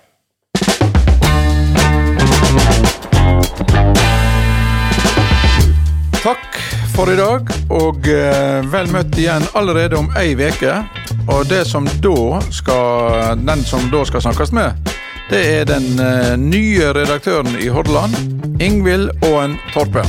Takk 6.24 6.58
for 6.96 7.12
i 7.14 7.16
dag, 7.16 7.50
og 7.70 8.08
eh, 8.10 8.66
vel 8.72 8.90
møtt 8.92 9.18
igjen 9.20 9.46
allerede 9.58 10.00
om 10.00 10.10
ei 10.18 10.34
uke. 10.34 10.80
Og 11.30 11.46
det 11.50 11.64
som 11.70 11.86
da 12.02 12.42
skal, 12.52 13.38
den 13.46 13.64
som 13.68 13.86
da 13.94 14.02
skal 14.08 14.26
snakkes 14.26 14.54
med, 14.56 14.92
det 15.30 15.44
er 15.60 15.70
den 15.70 16.02
eh, 16.02 16.34
nye 16.42 16.92
redaktøren 16.98 17.54
i 17.62 17.70
Hordaland, 17.70 18.18
Ingvild 18.64 19.12
Aaen 19.30 19.60
Torpe. 19.76 20.08